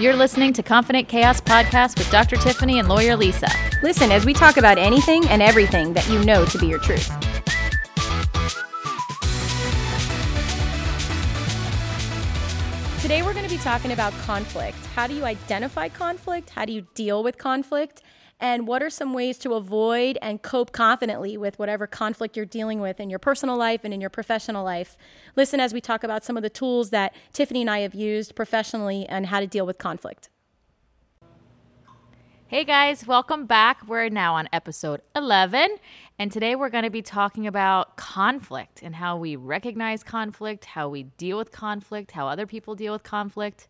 You're 0.00 0.16
listening 0.16 0.54
to 0.54 0.62
Confident 0.62 1.08
Chaos 1.08 1.42
Podcast 1.42 1.98
with 1.98 2.10
Dr. 2.10 2.36
Tiffany 2.36 2.78
and 2.78 2.88
lawyer 2.88 3.16
Lisa. 3.16 3.48
Listen 3.82 4.10
as 4.10 4.24
we 4.24 4.32
talk 4.32 4.56
about 4.56 4.78
anything 4.78 5.28
and 5.28 5.42
everything 5.42 5.92
that 5.92 6.08
you 6.08 6.24
know 6.24 6.46
to 6.46 6.56
be 6.56 6.68
your 6.68 6.78
truth. 6.78 7.06
Today, 13.02 13.20
we're 13.20 13.34
going 13.34 13.44
to 13.44 13.50
be 13.50 13.58
talking 13.58 13.92
about 13.92 14.14
conflict. 14.22 14.78
How 14.94 15.06
do 15.06 15.12
you 15.12 15.26
identify 15.26 15.90
conflict? 15.90 16.48
How 16.48 16.64
do 16.64 16.72
you 16.72 16.86
deal 16.94 17.22
with 17.22 17.36
conflict? 17.36 18.00
And 18.42 18.66
what 18.66 18.82
are 18.82 18.88
some 18.88 19.12
ways 19.12 19.36
to 19.40 19.52
avoid 19.52 20.16
and 20.22 20.40
cope 20.40 20.72
confidently 20.72 21.36
with 21.36 21.58
whatever 21.58 21.86
conflict 21.86 22.38
you're 22.38 22.46
dealing 22.46 22.80
with 22.80 22.98
in 22.98 23.10
your 23.10 23.18
personal 23.18 23.54
life 23.54 23.82
and 23.84 23.92
in 23.92 24.00
your 24.00 24.08
professional 24.08 24.64
life? 24.64 24.96
Listen 25.36 25.60
as 25.60 25.74
we 25.74 25.80
talk 25.82 26.02
about 26.02 26.24
some 26.24 26.38
of 26.38 26.42
the 26.42 26.48
tools 26.48 26.88
that 26.88 27.14
Tiffany 27.34 27.60
and 27.60 27.68
I 27.68 27.80
have 27.80 27.94
used 27.94 28.34
professionally 28.34 29.04
and 29.06 29.26
how 29.26 29.40
to 29.40 29.46
deal 29.46 29.66
with 29.66 29.76
conflict. 29.76 30.30
Hey 32.46 32.64
guys, 32.64 33.06
welcome 33.06 33.44
back. 33.44 33.86
We're 33.86 34.08
now 34.08 34.34
on 34.34 34.48
episode 34.54 35.02
11, 35.14 35.76
and 36.18 36.32
today 36.32 36.56
we're 36.56 36.70
going 36.70 36.84
to 36.84 36.90
be 36.90 37.02
talking 37.02 37.46
about 37.46 37.96
conflict 37.98 38.80
and 38.82 38.94
how 38.96 39.18
we 39.18 39.36
recognize 39.36 40.02
conflict, 40.02 40.64
how 40.64 40.88
we 40.88 41.02
deal 41.02 41.36
with 41.36 41.52
conflict, 41.52 42.12
how 42.12 42.26
other 42.26 42.46
people 42.46 42.74
deal 42.74 42.94
with 42.94 43.02
conflict. 43.02 43.68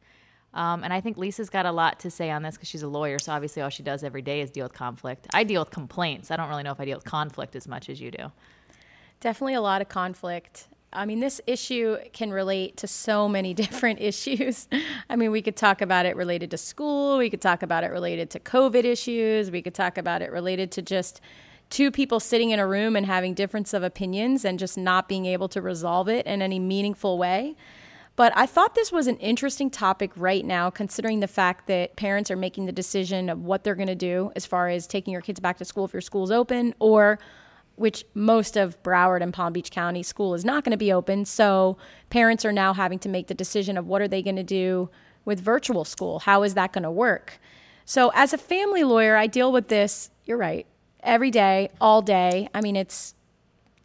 Um, 0.52 0.82
and 0.82 0.92
I 0.92 1.00
think 1.00 1.16
Lisa's 1.16 1.48
got 1.48 1.66
a 1.66 1.72
lot 1.72 2.00
to 2.00 2.10
say 2.10 2.30
on 2.30 2.42
this 2.42 2.56
because 2.56 2.68
she's 2.68 2.82
a 2.82 2.88
lawyer. 2.88 3.18
So 3.18 3.32
obviously, 3.32 3.62
all 3.62 3.68
she 3.68 3.82
does 3.82 4.02
every 4.02 4.22
day 4.22 4.40
is 4.40 4.50
deal 4.50 4.64
with 4.64 4.72
conflict. 4.72 5.28
I 5.32 5.44
deal 5.44 5.62
with 5.62 5.70
complaints. 5.70 6.30
I 6.30 6.36
don't 6.36 6.48
really 6.48 6.62
know 6.62 6.72
if 6.72 6.80
I 6.80 6.84
deal 6.84 6.96
with 6.96 7.04
conflict 7.04 7.54
as 7.54 7.68
much 7.68 7.88
as 7.88 8.00
you 8.00 8.10
do. 8.10 8.32
Definitely 9.20 9.54
a 9.54 9.60
lot 9.60 9.80
of 9.80 9.88
conflict. 9.88 10.66
I 10.92 11.06
mean, 11.06 11.20
this 11.20 11.40
issue 11.46 11.98
can 12.12 12.32
relate 12.32 12.76
to 12.78 12.88
so 12.88 13.28
many 13.28 13.54
different 13.62 14.00
issues. 14.00 14.66
I 15.08 15.16
mean, 15.16 15.30
we 15.30 15.42
could 15.42 15.56
talk 15.56 15.80
about 15.80 16.06
it 16.06 16.16
related 16.16 16.50
to 16.50 16.58
school, 16.58 17.18
we 17.18 17.30
could 17.30 17.40
talk 17.40 17.62
about 17.62 17.84
it 17.84 17.88
related 17.88 18.30
to 18.30 18.40
COVID 18.40 18.84
issues, 18.84 19.50
we 19.50 19.62
could 19.62 19.74
talk 19.74 19.98
about 19.98 20.22
it 20.22 20.32
related 20.32 20.72
to 20.72 20.82
just 20.82 21.20
two 21.68 21.92
people 21.92 22.18
sitting 22.18 22.50
in 22.50 22.58
a 22.58 22.66
room 22.66 22.96
and 22.96 23.06
having 23.06 23.32
difference 23.32 23.72
of 23.72 23.84
opinions 23.84 24.44
and 24.44 24.58
just 24.58 24.76
not 24.76 25.08
being 25.08 25.26
able 25.26 25.48
to 25.48 25.62
resolve 25.62 26.08
it 26.08 26.26
in 26.26 26.42
any 26.42 26.58
meaningful 26.58 27.16
way. 27.16 27.54
But 28.20 28.34
I 28.36 28.44
thought 28.44 28.74
this 28.74 28.92
was 28.92 29.06
an 29.06 29.16
interesting 29.16 29.70
topic 29.70 30.10
right 30.14 30.44
now, 30.44 30.68
considering 30.68 31.20
the 31.20 31.26
fact 31.26 31.68
that 31.68 31.96
parents 31.96 32.30
are 32.30 32.36
making 32.36 32.66
the 32.66 32.70
decision 32.70 33.30
of 33.30 33.40
what 33.40 33.64
they're 33.64 33.74
going 33.74 33.86
to 33.86 33.94
do 33.94 34.30
as 34.36 34.44
far 34.44 34.68
as 34.68 34.86
taking 34.86 35.12
your 35.12 35.22
kids 35.22 35.40
back 35.40 35.56
to 35.56 35.64
school 35.64 35.86
if 35.86 35.94
your 35.94 36.02
school's 36.02 36.30
open, 36.30 36.74
or 36.80 37.18
which 37.76 38.04
most 38.12 38.58
of 38.58 38.82
Broward 38.82 39.22
and 39.22 39.32
Palm 39.32 39.54
Beach 39.54 39.70
County 39.70 40.02
school 40.02 40.34
is 40.34 40.44
not 40.44 40.64
going 40.64 40.72
to 40.72 40.76
be 40.76 40.92
open. 40.92 41.24
So 41.24 41.78
parents 42.10 42.44
are 42.44 42.52
now 42.52 42.74
having 42.74 42.98
to 42.98 43.08
make 43.08 43.28
the 43.28 43.32
decision 43.32 43.78
of 43.78 43.86
what 43.86 44.02
are 44.02 44.08
they 44.08 44.20
going 44.20 44.36
to 44.36 44.42
do 44.42 44.90
with 45.24 45.40
virtual 45.40 45.86
school? 45.86 46.18
How 46.18 46.42
is 46.42 46.52
that 46.52 46.74
going 46.74 46.82
to 46.82 46.90
work? 46.90 47.40
So 47.86 48.12
as 48.14 48.34
a 48.34 48.38
family 48.38 48.84
lawyer, 48.84 49.16
I 49.16 49.28
deal 49.28 49.50
with 49.50 49.68
this, 49.68 50.10
you're 50.26 50.36
right, 50.36 50.66
every 51.02 51.30
day, 51.30 51.70
all 51.80 52.02
day. 52.02 52.50
I 52.54 52.60
mean, 52.60 52.76
it's 52.76 53.14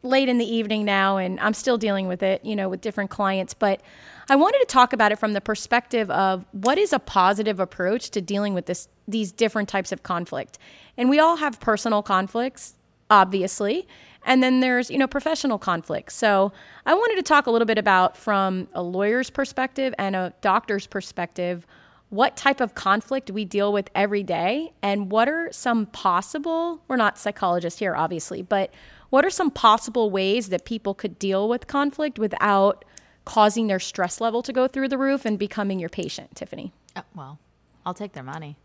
late 0.05 0.29
in 0.29 0.37
the 0.37 0.45
evening 0.45 0.85
now 0.85 1.17
and 1.17 1.39
I'm 1.39 1.53
still 1.53 1.77
dealing 1.77 2.07
with 2.07 2.23
it, 2.23 2.45
you 2.45 2.55
know, 2.55 2.69
with 2.69 2.81
different 2.81 3.09
clients, 3.09 3.53
but 3.53 3.81
I 4.29 4.35
wanted 4.35 4.59
to 4.59 4.65
talk 4.65 4.93
about 4.93 5.11
it 5.11 5.17
from 5.17 5.33
the 5.33 5.41
perspective 5.41 6.09
of 6.09 6.45
what 6.51 6.77
is 6.77 6.93
a 6.93 6.99
positive 6.99 7.59
approach 7.59 8.09
to 8.11 8.21
dealing 8.21 8.53
with 8.53 8.65
this 8.65 8.87
these 9.07 9.31
different 9.31 9.69
types 9.69 9.91
of 9.91 10.01
conflict. 10.03 10.57
And 10.97 11.09
we 11.09 11.19
all 11.19 11.37
have 11.37 11.59
personal 11.59 12.01
conflicts, 12.01 12.73
obviously, 13.09 13.87
and 14.25 14.41
then 14.41 14.61
there's, 14.61 14.89
you 14.89 14.97
know, 14.97 15.07
professional 15.07 15.59
conflicts. 15.59 16.15
So, 16.15 16.51
I 16.87 16.95
wanted 16.95 17.17
to 17.17 17.21
talk 17.21 17.45
a 17.45 17.51
little 17.51 17.67
bit 17.67 17.77
about 17.77 18.17
from 18.17 18.67
a 18.73 18.81
lawyer's 18.81 19.29
perspective 19.29 19.93
and 19.99 20.15
a 20.15 20.33
doctor's 20.41 20.87
perspective 20.87 21.67
what 22.09 22.37
type 22.37 22.61
of 22.61 22.75
conflict 22.75 23.31
we 23.31 23.45
deal 23.45 23.73
with 23.73 23.89
every 23.95 24.23
day 24.23 24.71
and 24.81 25.11
what 25.11 25.27
are 25.27 25.51
some 25.51 25.87
possible 25.87 26.79
we're 26.87 26.95
not 26.95 27.17
psychologists 27.17 27.79
here 27.79 27.95
obviously 27.95 28.43
but 28.43 28.71
what 29.09 29.25
are 29.25 29.29
some 29.29 29.51
possible 29.51 30.09
ways 30.09 30.49
that 30.49 30.65
people 30.65 30.93
could 30.93 31.19
deal 31.19 31.47
with 31.47 31.67
conflict 31.67 32.19
without 32.19 32.85
causing 33.25 33.67
their 33.67 33.79
stress 33.79 34.21
level 34.21 34.41
to 34.43 34.53
go 34.53 34.67
through 34.67 34.87
the 34.87 34.97
roof 34.97 35.25
and 35.25 35.39
becoming 35.39 35.79
your 35.79 35.89
patient, 35.89 36.35
Tiffany? 36.35 36.73
Oh, 36.95 37.03
well, 37.15 37.39
I'll 37.85 37.93
take 37.93 38.13
their 38.13 38.23
money. 38.23 38.57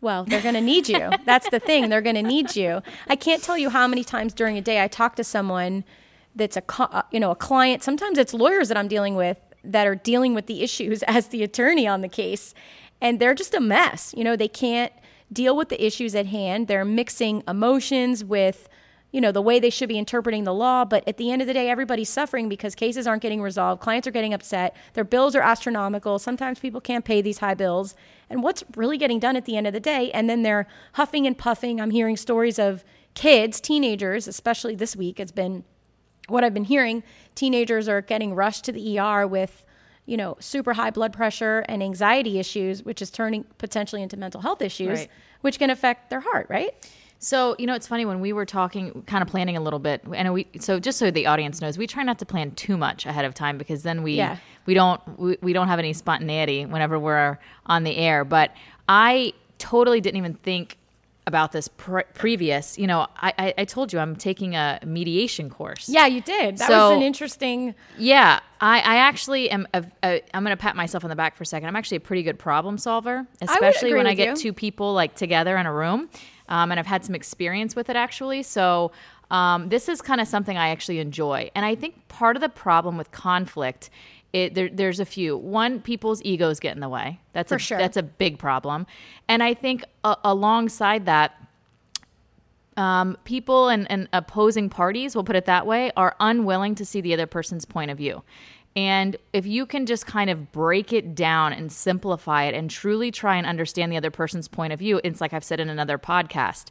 Well, 0.00 0.24
they're 0.24 0.42
going 0.42 0.54
to 0.54 0.60
need 0.60 0.88
you. 0.88 1.10
That's 1.24 1.48
the 1.50 1.60
thing. 1.60 1.88
They're 1.88 2.00
going 2.00 2.16
to 2.16 2.22
need 2.22 2.56
you. 2.56 2.82
I 3.08 3.16
can't 3.16 3.42
tell 3.42 3.58
you 3.58 3.70
how 3.70 3.86
many 3.86 4.02
times 4.02 4.32
during 4.32 4.56
a 4.56 4.62
day 4.62 4.82
I 4.82 4.88
talk 4.88 5.16
to 5.16 5.24
someone 5.24 5.84
that's 6.36 6.56
a 6.56 6.62
uh, 6.78 7.02
you 7.10 7.20
know 7.20 7.30
a 7.30 7.36
client. 7.36 7.82
Sometimes 7.82 8.18
it's 8.18 8.32
lawyers 8.32 8.68
that 8.68 8.76
I'm 8.76 8.88
dealing 8.88 9.16
with 9.16 9.38
that 9.64 9.86
are 9.86 9.96
dealing 9.96 10.34
with 10.34 10.46
the 10.46 10.62
issues 10.62 11.02
as 11.06 11.28
the 11.28 11.42
attorney 11.42 11.86
on 11.86 12.00
the 12.00 12.08
case, 12.08 12.54
and 13.00 13.18
they're 13.20 13.34
just 13.34 13.54
a 13.54 13.60
mess. 13.60 14.14
You 14.16 14.24
know, 14.24 14.36
they 14.36 14.48
can't 14.48 14.92
deal 15.32 15.56
with 15.56 15.68
the 15.68 15.84
issues 15.84 16.14
at 16.14 16.26
hand. 16.26 16.68
They're 16.68 16.84
mixing 16.84 17.42
emotions 17.46 18.24
with 18.24 18.68
you 19.12 19.20
know 19.20 19.32
the 19.32 19.42
way 19.42 19.58
they 19.58 19.70
should 19.70 19.88
be 19.88 19.98
interpreting 19.98 20.44
the 20.44 20.54
law 20.54 20.84
but 20.84 21.06
at 21.06 21.16
the 21.16 21.30
end 21.30 21.42
of 21.42 21.48
the 21.48 21.54
day 21.54 21.68
everybody's 21.68 22.08
suffering 22.08 22.48
because 22.48 22.74
cases 22.74 23.06
aren't 23.06 23.22
getting 23.22 23.42
resolved 23.42 23.80
clients 23.80 24.06
are 24.06 24.12
getting 24.12 24.34
upset 24.34 24.76
their 24.94 25.04
bills 25.04 25.34
are 25.34 25.42
astronomical 25.42 26.18
sometimes 26.18 26.58
people 26.58 26.80
can't 26.80 27.04
pay 27.04 27.20
these 27.20 27.38
high 27.38 27.54
bills 27.54 27.94
and 28.28 28.42
what's 28.42 28.62
really 28.76 28.98
getting 28.98 29.18
done 29.18 29.36
at 29.36 29.44
the 29.44 29.56
end 29.56 29.66
of 29.66 29.72
the 29.72 29.80
day 29.80 30.10
and 30.12 30.28
then 30.28 30.42
they're 30.42 30.66
huffing 30.94 31.26
and 31.26 31.38
puffing 31.38 31.80
i'm 31.80 31.90
hearing 31.90 32.16
stories 32.16 32.58
of 32.58 32.84
kids 33.14 33.60
teenagers 33.60 34.28
especially 34.28 34.74
this 34.74 34.94
week 34.94 35.18
it's 35.18 35.32
been 35.32 35.64
what 36.28 36.44
i've 36.44 36.54
been 36.54 36.64
hearing 36.64 37.02
teenagers 37.34 37.88
are 37.88 38.00
getting 38.00 38.34
rushed 38.34 38.64
to 38.64 38.72
the 38.72 38.98
er 38.98 39.26
with 39.26 39.64
you 40.06 40.16
know 40.16 40.36
super 40.40 40.72
high 40.72 40.90
blood 40.90 41.12
pressure 41.12 41.64
and 41.68 41.82
anxiety 41.82 42.38
issues 42.38 42.82
which 42.84 43.02
is 43.02 43.10
turning 43.10 43.44
potentially 43.58 44.02
into 44.02 44.16
mental 44.16 44.40
health 44.40 44.62
issues 44.62 45.00
right. 45.00 45.10
which 45.40 45.58
can 45.58 45.70
affect 45.70 46.10
their 46.10 46.20
heart 46.20 46.46
right 46.48 46.88
so, 47.22 47.54
you 47.58 47.66
know, 47.66 47.74
it's 47.74 47.86
funny 47.86 48.06
when 48.06 48.20
we 48.20 48.32
were 48.32 48.46
talking, 48.46 49.02
kind 49.06 49.20
of 49.20 49.28
planning 49.28 49.54
a 49.54 49.60
little 49.60 49.78
bit, 49.78 50.02
and 50.10 50.32
we, 50.32 50.48
so 50.58 50.80
just 50.80 50.98
so 50.98 51.10
the 51.10 51.26
audience 51.26 51.60
knows, 51.60 51.76
we 51.76 51.86
try 51.86 52.02
not 52.02 52.18
to 52.20 52.26
plan 52.26 52.52
too 52.52 52.78
much 52.78 53.04
ahead 53.04 53.26
of 53.26 53.34
time 53.34 53.58
because 53.58 53.82
then 53.82 54.02
we, 54.02 54.14
yeah. 54.14 54.38
we 54.64 54.72
don't, 54.72 55.00
we, 55.18 55.36
we 55.42 55.52
don't 55.52 55.68
have 55.68 55.78
any 55.78 55.92
spontaneity 55.92 56.64
whenever 56.64 56.98
we're 56.98 57.38
on 57.66 57.84
the 57.84 57.94
air. 57.94 58.24
But 58.24 58.54
I 58.88 59.34
totally 59.58 60.00
didn't 60.00 60.16
even 60.16 60.32
think 60.32 60.78
about 61.26 61.52
this 61.52 61.68
pre- 61.68 62.04
previous. 62.14 62.78
You 62.78 62.86
know, 62.86 63.06
I, 63.16 63.34
I, 63.38 63.54
I, 63.58 63.64
told 63.66 63.92
you 63.92 63.98
I'm 63.98 64.16
taking 64.16 64.56
a 64.56 64.80
mediation 64.84 65.50
course. 65.50 65.90
Yeah, 65.90 66.06
you 66.06 66.22
did. 66.22 66.56
That 66.56 66.68
so, 66.68 66.88
was 66.88 66.96
an 66.96 67.02
interesting. 67.02 67.74
Yeah, 67.98 68.40
I, 68.62 68.78
I 68.78 68.96
actually 68.96 69.50
am. 69.50 69.68
A, 69.74 69.84
a, 70.02 70.22
I'm 70.32 70.42
going 70.42 70.56
to 70.56 70.60
pat 70.60 70.74
myself 70.74 71.04
on 71.04 71.10
the 71.10 71.16
back 71.16 71.36
for 71.36 71.42
a 71.42 71.46
second. 71.46 71.68
I'm 71.68 71.76
actually 71.76 71.98
a 71.98 72.00
pretty 72.00 72.22
good 72.22 72.38
problem 72.38 72.78
solver, 72.78 73.26
especially 73.42 73.92
I 73.92 73.96
when 73.96 74.06
I 74.06 74.14
get 74.14 74.28
you. 74.28 74.36
two 74.36 74.52
people 74.54 74.94
like 74.94 75.14
together 75.14 75.58
in 75.58 75.66
a 75.66 75.72
room 75.72 76.08
um, 76.50 76.70
and 76.70 76.78
I've 76.78 76.86
had 76.86 77.04
some 77.04 77.14
experience 77.14 77.74
with 77.74 77.88
it 77.88 77.96
actually. 77.96 78.42
So 78.42 78.92
um, 79.30 79.68
this 79.68 79.88
is 79.88 80.02
kind 80.02 80.20
of 80.20 80.28
something 80.28 80.58
I 80.58 80.68
actually 80.68 80.98
enjoy. 80.98 81.50
And 81.54 81.64
I 81.64 81.74
think 81.74 82.08
part 82.08 82.36
of 82.36 82.42
the 82.42 82.48
problem 82.48 82.96
with 82.96 83.10
conflict 83.12 83.90
it, 84.32 84.54
there, 84.54 84.68
there's 84.68 85.00
a 85.00 85.04
few. 85.04 85.36
One, 85.36 85.80
people's 85.80 86.22
egos 86.22 86.60
get 86.60 86.74
in 86.74 86.80
the 86.80 86.88
way. 86.88 87.18
That's 87.32 87.48
For 87.48 87.56
a 87.56 87.58
sure. 87.58 87.78
that's 87.78 87.96
a 87.96 88.02
big 88.02 88.38
problem. 88.38 88.86
And 89.28 89.42
I 89.42 89.54
think 89.54 89.84
uh, 90.04 90.16
alongside 90.22 91.06
that, 91.06 91.34
um, 92.76 93.18
people 93.24 93.68
and, 93.68 93.90
and 93.90 94.08
opposing 94.12 94.70
parties, 94.70 95.14
we'll 95.14 95.24
put 95.24 95.36
it 95.36 95.46
that 95.46 95.66
way, 95.66 95.90
are 95.96 96.14
unwilling 96.20 96.76
to 96.76 96.84
see 96.84 97.00
the 97.00 97.12
other 97.12 97.26
person's 97.26 97.64
point 97.64 97.90
of 97.90 97.98
view. 97.98 98.22
And 98.76 99.16
if 99.32 99.46
you 99.46 99.66
can 99.66 99.84
just 99.84 100.06
kind 100.06 100.30
of 100.30 100.52
break 100.52 100.92
it 100.92 101.14
down 101.14 101.52
and 101.52 101.72
simplify 101.72 102.44
it 102.44 102.54
and 102.54 102.70
truly 102.70 103.10
try 103.10 103.36
and 103.36 103.46
understand 103.46 103.90
the 103.90 103.96
other 103.96 104.12
person's 104.12 104.46
point 104.46 104.72
of 104.72 104.78
view, 104.78 105.00
it's 105.02 105.20
like 105.20 105.32
I've 105.32 105.44
said 105.44 105.58
in 105.58 105.68
another 105.68 105.98
podcast, 105.98 106.68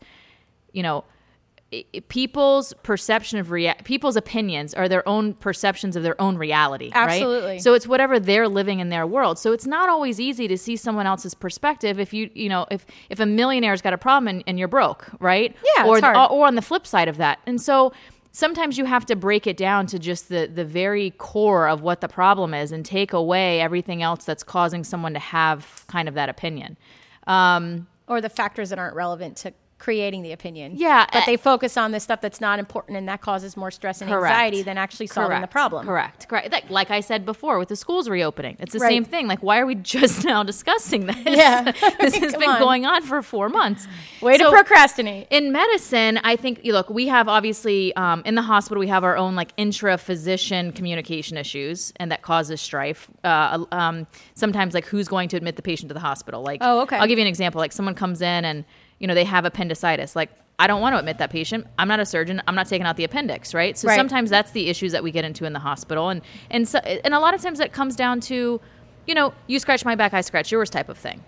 you 0.71 0.81
know, 0.81 1.03
people's 2.07 2.73
perception 2.81 3.37
of 3.37 3.51
rea- 3.51 3.75
people's 3.83 4.15
opinions 4.15 4.73
are 4.73 4.89
their 4.89 5.07
own 5.07 5.35
perceptions 5.35 5.95
of 5.95 6.01
their 6.01 6.19
own 6.19 6.35
reality 6.35 6.89
absolutely 6.93 7.51
right? 7.51 7.61
so 7.61 7.75
it's 7.75 7.85
whatever 7.85 8.19
they're 8.19 8.47
living 8.47 8.79
in 8.79 8.89
their 8.89 9.05
world 9.05 9.37
so 9.37 9.51
it's 9.53 9.67
not 9.67 9.87
always 9.87 10.19
easy 10.19 10.47
to 10.47 10.57
see 10.57 10.75
someone 10.75 11.05
else's 11.05 11.35
perspective 11.35 11.99
if 11.99 12.11
you 12.11 12.27
you 12.33 12.49
know 12.49 12.65
if 12.71 12.87
if 13.11 13.19
a 13.19 13.25
millionaire's 13.25 13.83
got 13.83 13.93
a 13.93 13.99
problem 13.99 14.27
and, 14.27 14.43
and 14.47 14.57
you're 14.57 14.67
broke 14.67 15.09
right 15.19 15.55
yeah 15.77 15.85
or, 15.85 15.99
hard. 15.99 16.31
or 16.31 16.47
on 16.47 16.55
the 16.55 16.61
flip 16.61 16.87
side 16.87 17.07
of 17.07 17.17
that 17.17 17.37
and 17.45 17.61
so 17.61 17.93
sometimes 18.31 18.77
you 18.77 18.85
have 18.85 19.05
to 19.07 19.15
break 19.15 19.47
it 19.47 19.57
down 19.57 19.87
to 19.87 19.99
just 19.99 20.29
the 20.29 20.49
the 20.53 20.65
very 20.65 21.11
core 21.11 21.67
of 21.67 21.81
what 21.81 22.01
the 22.01 22.07
problem 22.07 22.53
is 22.53 22.71
and 22.71 22.85
take 22.85 23.13
away 23.13 23.61
everything 23.61 24.01
else 24.01 24.25
that's 24.25 24.43
causing 24.43 24.83
someone 24.83 25.13
to 25.13 25.19
have 25.19 25.85
kind 25.87 26.07
of 26.07 26.15
that 26.15 26.29
opinion. 26.29 26.77
Um, 27.27 27.87
or 28.07 28.21
the 28.21 28.29
factors 28.29 28.69
that 28.71 28.79
aren't 28.79 28.95
relevant 28.95 29.37
to 29.37 29.53
creating 29.79 30.21
the 30.23 30.33
opinion. 30.33 30.73
Yeah, 30.75 31.05
But 31.11 31.23
uh, 31.23 31.25
they 31.25 31.37
focus 31.37 31.77
on 31.77 31.91
the 31.91 31.99
stuff 32.01 32.19
that's 32.21 32.41
not 32.41 32.59
important 32.59 32.97
and 32.97 33.07
that 33.07 33.21
causes 33.21 33.55
more 33.55 33.71
stress 33.71 34.01
and 34.01 34.09
Correct. 34.11 34.31
anxiety 34.33 34.61
than 34.61 34.77
actually 34.77 35.07
solving 35.07 35.39
the 35.41 35.47
problem. 35.47 35.85
Correct. 35.85 36.27
Correct. 36.27 36.51
Like, 36.51 36.69
like 36.69 36.91
I 36.91 36.99
said 36.99 37.25
before, 37.25 37.57
with 37.57 37.69
the 37.69 37.77
schools 37.77 38.09
reopening, 38.09 38.57
it's 38.59 38.73
the 38.73 38.79
Right. 38.79 38.89
same 38.89 39.05
thing. 39.05 39.27
Like, 39.27 39.41
why 39.41 39.57
are 39.59 39.65
we 39.65 39.75
just 39.95 40.25
now 40.25 40.43
discussing 40.43 41.05
this? 41.05 41.15
Yeah. 41.25 41.63
this 41.99 42.15
has 42.17 42.35
been 42.35 42.49
on. 42.49 42.59
going 42.59 42.85
on 42.85 43.03
for 43.03 43.21
four 43.21 43.47
months. 43.49 43.87
Way 44.21 44.37
So- 44.37 44.45
to 44.45 44.51
procrastinate. 44.51 45.27
in 45.29 45.51
medicine, 45.53 46.19
I 46.23 46.35
think 46.35 46.63
you 46.65 46.73
look, 46.73 46.89
we 46.89 47.07
have 47.07 47.29
obviously 47.29 47.95
um, 47.95 48.21
in 48.25 48.35
the 48.35 48.41
hospital 48.41 48.79
we 48.81 48.87
have 48.87 49.03
our 49.05 49.15
own 49.15 49.35
like 49.35 49.53
intra 49.57 49.97
physician 49.97 50.73
communication 50.73 51.37
issues, 51.37 51.93
and 51.95 52.11
that 52.11 52.21
causes 52.21 52.59
strife. 52.59 53.07
Uh, 53.23 53.63
um, 53.71 54.07
sometimes 54.35 54.73
like 54.73 54.85
who's 54.85 55.07
going 55.07 55.29
to 55.29 55.37
admit 55.37 55.55
the 55.55 55.61
patient 55.61 55.87
to 55.89 55.93
the 55.93 55.99
hospital? 56.01 56.41
Like, 56.43 56.59
Oh, 56.61 56.81
okay. 56.81 56.97
I'll 56.97 57.07
give 57.07 57.17
you 57.17 57.23
an 57.23 57.27
example. 57.29 57.59
Like 57.59 57.71
someone 57.71 57.95
comes 57.95 58.21
in 58.21 58.43
and 58.43 58.65
you 58.99 59.07
know 59.07 59.13
they 59.13 59.23
have 59.25 59.45
appendicitis. 59.45 60.15
Like 60.15 60.29
I 60.59 60.67
don't 60.67 60.81
want 60.81 60.93
to 60.93 60.99
admit 60.99 61.17
that 61.19 61.29
patient. 61.29 61.65
I'm 61.77 61.87
not 61.87 61.99
a 62.01 62.05
surgeon. 62.05 62.41
I'm 62.47 62.55
not 62.55 62.67
taking 62.67 62.85
out 62.85 62.97
the 62.97 63.05
appendix, 63.05 63.53
right? 63.53 63.77
So 63.77 63.87
Right. 63.87 63.95
sometimes 63.95 64.29
that's 64.29 64.51
the 64.51 64.67
issues 64.67 64.91
that 64.91 65.03
we 65.03 65.11
get 65.11 65.23
into 65.25 65.45
in 65.45 65.53
the 65.53 65.59
hospital, 65.59 66.09
and 66.09 66.21
and 66.51 66.67
so 66.67 66.79
and 66.79 67.13
a 67.13 67.19
lot 67.19 67.33
of 67.33 67.41
times 67.41 67.59
it 67.59 67.71
comes 67.73 67.95
down 67.95 68.19
to, 68.21 68.59
you 69.07 69.15
know, 69.15 69.33
you 69.47 69.57
scratch 69.59 69.85
my 69.85 69.95
back, 69.95 70.13
I 70.13 70.21
scratch 70.21 70.51
yours 70.51 70.69
type 70.69 70.89
of 70.89 70.97
thing. 70.97 71.23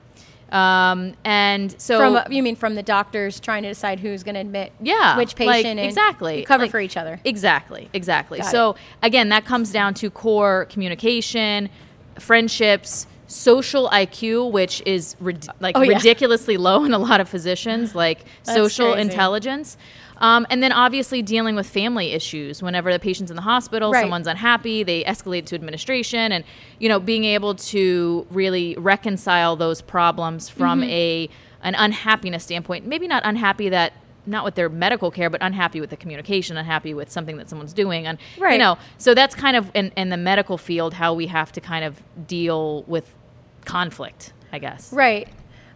Um, 0.52 1.14
and 1.24 1.74
so 1.82 1.98
From 1.98 2.16
uh, 2.18 2.24
you 2.30 2.44
mean 2.44 2.58
from 2.58 2.76
the 2.76 2.84
doctors 2.84 3.40
trying 3.40 3.64
to 3.64 3.70
decide 3.70 4.02
who's 4.02 4.22
going 4.22 4.36
to 4.36 4.42
admit 4.42 4.74
yeah 4.82 5.16
which 5.16 5.34
patient 5.38 5.80
and 5.80 5.88
exactly 5.88 6.44
cover 6.44 6.64
Like, 6.66 6.72
for 6.72 6.82
each 6.82 6.98
other. 6.98 7.22
exactly 7.24 7.90
exactly 7.94 8.40
Got 8.40 8.52
so 8.52 8.76
again 9.02 9.30
that 9.30 9.46
comes 9.46 9.72
down 9.72 9.94
to 9.94 10.10
core 10.10 10.66
communication 10.66 11.70
friendships 12.20 13.08
social 13.32 13.88
iq 13.94 14.52
which 14.52 14.82
is 14.86 15.16
rid- 15.22 15.48
like 15.62 15.78
Oh, 15.78 15.82
yeah. 15.82 15.96
ridiculously 15.96 16.58
low 16.58 16.84
in 16.84 16.94
a 16.94 16.98
lot 17.00 17.22
of 17.22 17.30
physicians 17.30 17.96
like 17.96 18.26
That's 18.44 18.58
social 18.58 18.92
crazy. 18.94 19.02
intelligence 19.10 19.78
um, 20.18 20.46
and 20.52 20.62
then 20.62 20.72
obviously 20.72 21.22
dealing 21.24 21.56
with 21.56 21.66
family 21.68 22.12
issues 22.12 22.62
whenever 22.62 22.92
the 22.92 23.00
patient's 23.00 23.32
in 23.32 23.36
the 23.38 23.42
hospital 23.42 23.92
Right. 23.92 24.02
someone's 24.02 24.28
unhappy 24.28 24.84
they 24.84 25.04
escalate 25.06 25.46
to 25.46 25.56
administration 25.56 26.32
and 26.34 26.44
you 26.80 26.90
know 26.90 27.00
being 27.00 27.24
able 27.24 27.56
to 27.56 28.28
really 28.32 28.76
reconcile 28.78 29.56
those 29.56 29.82
problems 29.82 30.50
from 30.50 30.82
Mm-hmm. 30.82 30.90
a 30.90 31.30
an 31.64 31.76
unhappiness 31.76 32.44
standpoint 32.44 32.86
maybe 32.86 33.08
not 33.08 33.22
unhappy 33.26 33.70
that 33.70 33.94
not 34.28 34.46
with 34.46 34.54
their 34.54 34.70
medical 34.70 35.10
care, 35.10 35.32
but 35.32 35.42
unhappy 35.42 35.82
with 35.82 35.90
the 35.90 35.98
communication, 35.98 36.56
unhappy 36.56 36.94
with 36.94 37.10
something 37.10 37.38
that 37.38 37.50
someone's 37.50 37.74
doing, 37.74 38.06
and 38.06 38.20
you 38.38 38.60
know, 38.60 38.78
so 39.00 39.16
that's 39.16 39.34
kind 39.34 39.58
of 39.58 39.72
in, 39.74 39.92
in 39.98 40.10
the 40.10 40.16
medical 40.18 40.60
field 40.60 40.94
how 40.94 41.12
we 41.12 41.26
have 41.26 41.52
to 41.54 41.60
kind 41.60 41.84
of 41.84 42.00
deal 42.28 42.84
with 42.84 43.16
conflict, 43.66 44.34
I 44.52 44.60
guess. 44.60 44.92
Right. 44.94 45.28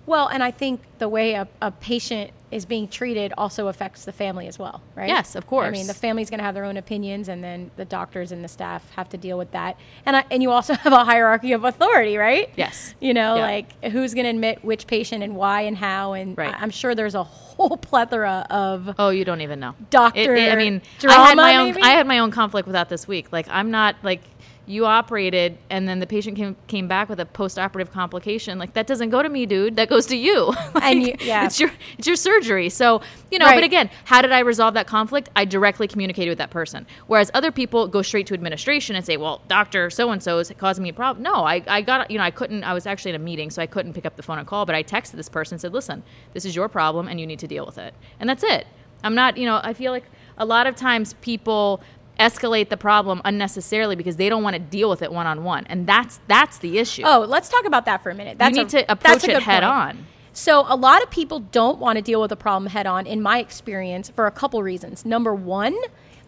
Well, 0.05 0.27
and 0.27 0.43
I 0.43 0.51
think 0.51 0.81
the 0.99 1.09
way 1.09 1.33
a, 1.33 1.47
a 1.61 1.71
patient 1.71 2.31
is 2.51 2.63
being 2.63 2.87
treated 2.87 3.33
also 3.39 3.67
affects 3.67 4.05
the 4.05 4.11
family 4.11 4.47
as 4.47 4.59
well, 4.59 4.81
right? 4.93 5.09
Yes, 5.09 5.35
of 5.35 5.47
course. 5.47 5.67
I 5.67 5.71
mean, 5.71 5.87
the 5.87 5.95
family's 5.95 6.29
going 6.29 6.37
to 6.37 6.43
have 6.43 6.53
their 6.53 6.63
own 6.63 6.77
opinions, 6.77 7.27
and 7.27 7.43
then 7.43 7.71
the 7.75 7.85
doctors 7.85 8.31
and 8.31 8.43
the 8.43 8.47
staff 8.47 8.87
have 8.91 9.09
to 9.09 9.17
deal 9.17 9.35
with 9.37 9.51
that. 9.51 9.77
And 10.05 10.15
I, 10.15 10.23
and 10.29 10.43
you 10.43 10.51
also 10.51 10.73
have 10.85 10.93
a 10.93 11.03
hierarchy 11.03 11.53
of 11.53 11.63
authority, 11.63 12.17
right? 12.17 12.51
Yes. 12.55 12.93
You 12.99 13.15
know, 13.15 13.35
Yeah. 13.35 13.41
like 13.41 13.83
who's 13.85 14.13
going 14.13 14.25
to 14.25 14.29
admit 14.29 14.63
which 14.63 14.85
patient 14.85 15.23
and 15.23 15.35
why 15.35 15.61
and 15.61 15.75
how, 15.75 16.13
and 16.13 16.37
Right. 16.37 16.53
I, 16.53 16.61
am 16.61 16.69
sure 16.69 16.93
there's 16.93 17.15
a 17.15 17.23
whole 17.23 17.75
plethora 17.75 18.45
of 18.51 18.93
Oh, 18.99 19.09
you 19.09 19.25
don't 19.25 19.41
even 19.41 19.59
know. 19.59 19.73
Doctor 19.89 20.35
I 20.35 20.55
mean, 20.55 20.83
I 21.03 21.13
had 21.13 21.35
my 21.35 21.55
own. 21.57 21.81
I 21.81 21.89
had 21.89 22.05
my 22.05 22.19
own 22.19 22.29
conflict 22.29 22.67
with 22.67 22.73
that 22.73 22.89
this 22.89 23.07
week. 23.07 23.31
Like, 23.31 23.47
I'm 23.49 23.71
not 23.71 23.95
like 24.03 24.21
you 24.67 24.85
operated, 24.85 25.57
and 25.69 25.87
then 25.87 25.99
the 25.99 26.07
patient 26.07 26.35
came 26.37 26.55
came 26.67 26.87
back 26.87 27.07
with 27.07 27.19
a 27.19 27.25
post 27.25 27.59
operative 27.59 27.93
complication. 27.93 28.57
Like, 28.57 28.73
that 28.73 28.87
doesn't 28.87 29.09
go 29.09 29.21
to 29.21 29.29
me, 29.29 29.45
dude. 29.45 29.75
That 29.75 29.89
goes 29.89 30.05
to 30.07 30.17
you. 30.17 30.53
Like, 30.73 30.83
And 30.83 31.03
you- 31.03 31.15
yeah. 31.19 31.45
it's 31.45 31.59
your 31.59 31.71
it's 31.97 32.07
your 32.07 32.15
surgery. 32.15 32.69
So 32.69 33.01
you 33.31 33.37
know. 33.39 33.45
Right. 33.45 33.55
But 33.55 33.63
again, 33.63 33.89
how 34.05 34.21
did 34.21 34.31
I 34.31 34.39
resolve 34.39 34.73
that 34.73 34.87
conflict? 34.87 35.29
I 35.35 35.45
directly 35.45 35.87
communicated 35.87 36.29
with 36.31 36.37
that 36.39 36.49
person. 36.49 36.85
Whereas 37.07 37.29
other 37.33 37.51
people 37.51 37.87
go 37.87 38.01
straight 38.01 38.27
to 38.27 38.33
administration 38.33 38.95
and 38.95 39.05
say, 39.05 39.17
"Well, 39.17 39.41
doctor 39.47 39.89
so 39.89 40.09
and 40.11 40.21
so 40.21 40.39
is 40.39 40.51
causing 40.57 40.83
me 40.83 40.89
a 40.89 40.93
problem." 40.93 41.23
No, 41.23 41.33
I 41.45 41.61
I 41.67 41.81
got 41.81 42.09
you 42.09 42.17
know 42.17 42.23
I 42.23 42.31
couldn't. 42.31 42.63
I 42.63 42.73
was 42.73 42.85
actually 42.87 43.11
in 43.11 43.15
a 43.21 43.23
meeting, 43.23 43.49
so 43.51 43.61
I 43.61 43.67
couldn't 43.67 43.93
pick 43.93 44.05
up 44.05 44.15
the 44.15 44.23
phone 44.23 44.39
and 44.39 44.47
call. 44.47 44.65
But 44.65 44.75
I 44.75 44.83
texted 44.83 45.11
this 45.13 45.29
person 45.29 45.55
and 45.55 45.61
said, 45.61 45.73
"Listen, 45.73 46.03
this 46.33 46.43
is 46.45 46.55
your 46.55 46.67
problem, 46.69 47.07
and 47.07 47.19
you 47.19 47.27
need 47.27 47.39
to 47.39 47.47
deal 47.47 47.65
with 47.65 47.77
it." 47.77 47.93
And 48.19 48.27
that's 48.29 48.43
it. 48.43 48.65
I'm 49.03 49.13
not, 49.15 49.37
you 49.37 49.45
know, 49.45 49.59
I 49.63 49.73
feel 49.73 49.91
like 49.91 50.05
a 50.37 50.45
lot 50.45 50.65
of 50.65 50.75
times 50.75 51.13
people 51.21 51.79
escalate 52.19 52.69
the 52.69 52.77
problem 52.77 53.21
unnecessarily 53.25 53.95
because 53.95 54.15
they 54.15 54.29
don't 54.29 54.43
want 54.43 54.55
to 54.55 54.59
deal 54.59 54.89
with 54.89 55.01
it 55.01 55.11
one 55.11 55.27
on 55.27 55.43
one, 55.43 55.65
and 55.67 55.87
that's 55.87 56.19
that's 56.27 56.57
the 56.59 56.77
issue. 56.77 57.03
Oh, 57.05 57.25
let's 57.27 57.49
talk 57.49 57.65
about 57.65 57.85
that 57.85 58.03
for 58.03 58.09
a 58.09 58.15
minute. 58.15 58.37
That's 58.37 58.55
you 58.55 58.63
need 58.63 58.73
a, 58.73 58.83
to 58.83 58.91
approach 58.91 59.23
it 59.25 59.41
head 59.43 59.61
point. 59.61 59.63
on. 59.63 60.05
So, 60.33 60.65
a 60.67 60.75
lot 60.75 61.01
of 61.01 61.09
people 61.09 61.39
don't 61.39 61.79
want 61.79 61.97
to 61.97 62.01
deal 62.01 62.19
with 62.19 62.31
a 62.31 62.35
problem 62.35 62.69
head 62.69 62.85
on, 62.85 63.07
in 63.07 63.21
my 63.21 63.39
experience, 63.39 64.09
for 64.09 64.27
a 64.27 64.31
couple 64.31 64.61
reasons. 64.61 65.05
Number 65.05 65.33
one, 65.33 65.77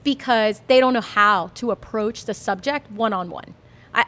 because 0.03 0.61
they 0.67 0.79
don't 0.79 0.93
know 0.93 1.01
how 1.01 1.51
to 1.55 1.71
approach 1.71 2.23
the 2.23 2.33
subject 2.33 2.89
one 2.89 3.11
on 3.11 3.29
one. 3.29 3.53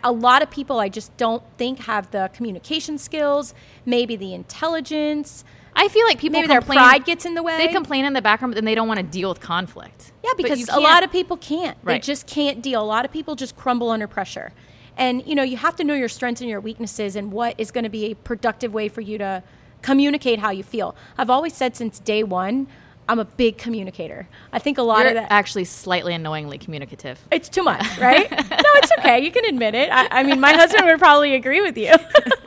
A 0.03 0.11
lot 0.11 0.41
of 0.41 0.49
people, 0.49 0.79
I 0.79 0.87
just 0.87 1.15
don't 1.17 1.43
think, 1.57 1.79
have 1.79 2.11
the 2.11 2.29
communication 2.33 2.97
skills, 2.97 3.53
maybe 3.85 4.15
the 4.15 4.33
intelligence. 4.33 5.43
I 5.79 5.87
feel 5.87 6.05
like 6.05 6.19
people 6.19 6.39
Maybe 6.39 6.49
their 6.49 6.59
complain, 6.59 6.77
pride 6.77 7.05
gets 7.05 7.25
in 7.25 7.35
the 7.35 7.41
way. 7.41 7.57
They 7.57 7.71
complain 7.71 8.03
in 8.03 8.11
the 8.11 8.21
background, 8.21 8.51
but 8.51 8.55
then 8.55 8.65
they 8.65 8.75
don't 8.75 8.89
want 8.89 8.99
to 8.99 9.05
deal 9.05 9.29
with 9.29 9.39
conflict. 9.39 10.11
Yeah, 10.25 10.31
because 10.35 10.67
a 10.67 10.79
lot 10.79 11.03
of 11.03 11.11
people 11.11 11.37
can't. 11.37 11.77
Right. 11.83 12.01
They 12.01 12.05
just 12.05 12.27
can't 12.27 12.61
deal. 12.61 12.81
A 12.81 12.83
lot 12.83 13.05
of 13.05 13.11
people 13.11 13.35
just 13.35 13.55
crumble 13.55 13.89
under 13.89 14.05
pressure. 14.05 14.51
And 14.97 15.25
you 15.25 15.35
know, 15.35 15.43
you 15.43 15.55
have 15.55 15.77
to 15.77 15.85
know 15.85 15.93
your 15.93 16.09
strengths 16.09 16.41
and 16.41 16.49
your 16.49 16.59
weaknesses 16.59 17.15
and 17.15 17.31
what 17.31 17.55
is 17.57 17.71
going 17.71 17.85
to 17.85 17.89
be 17.89 18.11
a 18.11 18.15
productive 18.15 18.73
way 18.73 18.89
for 18.89 18.99
you 18.99 19.17
to 19.19 19.41
communicate 19.81 20.39
how 20.39 20.51
you 20.51 20.63
feel. 20.63 20.97
I've 21.17 21.29
always 21.29 21.53
said 21.53 21.77
since 21.77 21.99
day 21.99 22.23
1, 22.23 22.67
I'm 23.07 23.17
a 23.17 23.25
big 23.25 23.57
communicator. 23.57 24.27
I 24.51 24.59
think 24.59 24.77
a 24.77 24.83
lot 24.83 24.99
You're 24.99 25.07
of 25.07 25.13
that 25.15 25.31
actually 25.31 25.63
slightly 25.63 26.13
annoyingly 26.13 26.57
communicative. 26.57 27.19
it's 27.31 27.49
too 27.49 27.63
much, 27.63 27.97
right? 27.99 28.29
no, 28.29 28.37
it's 28.75 28.91
okay. 28.99 29.19
You 29.19 29.31
can 29.31 29.45
admit 29.45 29.73
it. 29.73 29.89
I, 29.91 30.07
I 30.11 30.23
mean, 30.23 30.39
my 30.39 30.53
husband 30.53 30.85
would 30.85 30.99
probably 30.99 31.33
agree 31.33 31.61
with 31.61 31.77
you. 31.77 31.91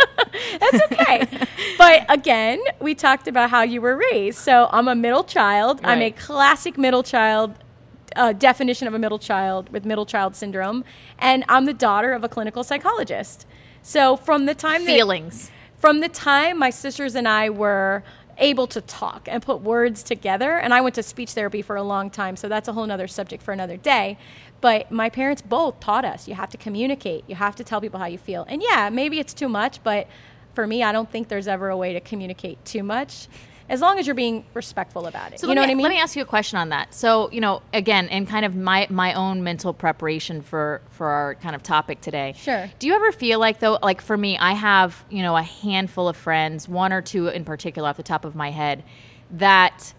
That's 0.70 0.92
okay. 0.92 1.28
But 1.78 2.04
again, 2.08 2.60
we 2.80 2.94
talked 2.94 3.26
about 3.26 3.50
how 3.50 3.62
you 3.62 3.80
were 3.80 3.96
raised. 3.96 4.38
So 4.38 4.68
I'm 4.70 4.86
a 4.88 4.94
middle 4.94 5.24
child. 5.24 5.80
I'm 5.82 6.00
a 6.00 6.10
classic 6.12 6.78
middle 6.78 7.02
child. 7.02 7.54
Uh, 8.14 8.32
definition 8.32 8.86
of 8.86 8.92
a 8.92 8.98
middle 8.98 9.18
child 9.18 9.70
with 9.70 9.86
middle 9.86 10.04
child 10.04 10.36
syndrome, 10.36 10.84
and 11.18 11.44
I'm 11.48 11.64
the 11.64 11.72
daughter 11.72 12.12
of 12.12 12.22
a 12.22 12.28
clinical 12.28 12.62
psychologist. 12.62 13.46
So 13.80 14.16
from 14.18 14.44
the 14.44 14.54
time 14.54 14.84
that, 14.84 14.92
Feelings. 14.92 15.50
from 15.78 16.00
the 16.00 16.10
time 16.10 16.58
my 16.58 16.68
sisters 16.68 17.14
and 17.14 17.26
I 17.26 17.48
were 17.48 18.04
able 18.36 18.66
to 18.66 18.82
talk 18.82 19.28
and 19.30 19.42
put 19.42 19.62
words 19.62 20.02
together, 20.02 20.58
and 20.58 20.74
I 20.74 20.82
went 20.82 20.94
to 20.96 21.02
speech 21.02 21.30
therapy 21.30 21.62
for 21.62 21.74
a 21.76 21.82
long 21.82 22.10
time, 22.10 22.36
so 22.36 22.50
that's 22.50 22.68
a 22.68 22.74
whole 22.74 22.90
other 22.90 23.08
subject 23.08 23.42
for 23.42 23.52
another 23.52 23.78
day. 23.78 24.18
But 24.60 24.92
my 24.92 25.08
parents 25.08 25.40
both 25.40 25.80
taught 25.80 26.04
us 26.04 26.28
you 26.28 26.34
have 26.34 26.50
to 26.50 26.58
communicate, 26.58 27.24
you 27.28 27.34
have 27.36 27.56
to 27.56 27.64
tell 27.64 27.80
people 27.80 27.98
how 27.98 28.06
you 28.06 28.18
feel. 28.18 28.44
And 28.46 28.62
yeah, 28.62 28.90
maybe 28.90 29.20
it's 29.20 29.32
too 29.32 29.48
much, 29.48 29.82
but 29.82 30.06
for 30.54 30.66
me, 30.66 30.82
I 30.82 30.92
don't 30.92 31.10
think 31.10 31.28
there's 31.28 31.48
ever 31.48 31.68
a 31.68 31.76
way 31.76 31.92
to 31.94 32.00
communicate 32.00 32.64
too 32.64 32.82
much. 32.82 33.28
As 33.68 33.80
long 33.80 33.98
as 33.98 34.06
you're 34.06 34.14
being 34.14 34.44
respectful 34.52 35.06
about 35.06 35.32
it. 35.32 35.40
So 35.40 35.48
you 35.48 35.54
know 35.54 35.62
me, 35.62 35.68
what 35.68 35.70
I 35.70 35.74
mean? 35.76 35.82
Let 35.84 35.90
me 35.90 35.98
ask 35.98 36.14
you 36.14 36.22
a 36.22 36.26
question 36.26 36.58
on 36.58 36.70
that. 36.70 36.92
So 36.92 37.30
you 37.30 37.40
know, 37.40 37.62
again, 37.72 38.08
in 38.08 38.26
kind 38.26 38.44
of 38.44 38.54
my 38.54 38.86
my 38.90 39.14
own 39.14 39.42
mental 39.42 39.72
preparation 39.72 40.42
for 40.42 40.82
for 40.90 41.06
our 41.06 41.36
kind 41.36 41.54
of 41.54 41.62
topic 41.62 42.00
today. 42.02 42.34
Sure. 42.36 42.70
Do 42.78 42.86
you 42.86 42.94
ever 42.94 43.12
feel 43.12 43.38
like 43.38 43.60
though, 43.60 43.78
like 43.82 44.02
for 44.02 44.16
me, 44.16 44.36
I 44.36 44.52
have 44.52 45.04
you 45.08 45.22
know 45.22 45.36
a 45.36 45.42
handful 45.42 46.08
of 46.08 46.16
friends, 46.16 46.68
one 46.68 46.92
or 46.92 47.00
two 47.00 47.28
in 47.28 47.44
particular, 47.44 47.88
off 47.88 47.96
the 47.96 48.02
top 48.02 48.24
of 48.26 48.34
my 48.34 48.50
head, 48.50 48.84
that 49.30 49.94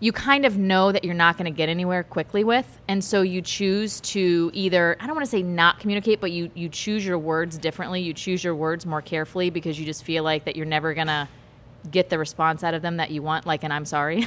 you 0.00 0.12
kind 0.12 0.44
of 0.44 0.56
know 0.56 0.92
that 0.92 1.04
you're 1.04 1.14
not 1.14 1.36
going 1.36 1.52
to 1.52 1.56
get 1.56 1.68
anywhere 1.68 2.02
quickly 2.02 2.44
with 2.44 2.80
and 2.88 3.02
so 3.02 3.22
you 3.22 3.42
choose 3.42 4.00
to 4.00 4.50
either 4.54 4.96
i 5.00 5.06
don't 5.06 5.16
want 5.16 5.24
to 5.24 5.30
say 5.30 5.42
not 5.42 5.78
communicate 5.80 6.20
but 6.20 6.30
you 6.30 6.50
you 6.54 6.68
choose 6.68 7.04
your 7.04 7.18
words 7.18 7.58
differently 7.58 8.00
you 8.00 8.12
choose 8.12 8.42
your 8.42 8.54
words 8.54 8.86
more 8.86 9.02
carefully 9.02 9.50
because 9.50 9.78
you 9.78 9.84
just 9.84 10.04
feel 10.04 10.22
like 10.22 10.44
that 10.44 10.56
you're 10.56 10.66
never 10.66 10.94
going 10.94 11.06
to 11.06 11.28
get 11.90 12.10
the 12.10 12.18
response 12.18 12.62
out 12.62 12.74
of 12.74 12.82
them 12.82 12.96
that 12.96 13.10
you 13.10 13.22
want 13.22 13.46
like 13.46 13.64
an 13.64 13.72
i'm 13.72 13.84
sorry 13.84 14.26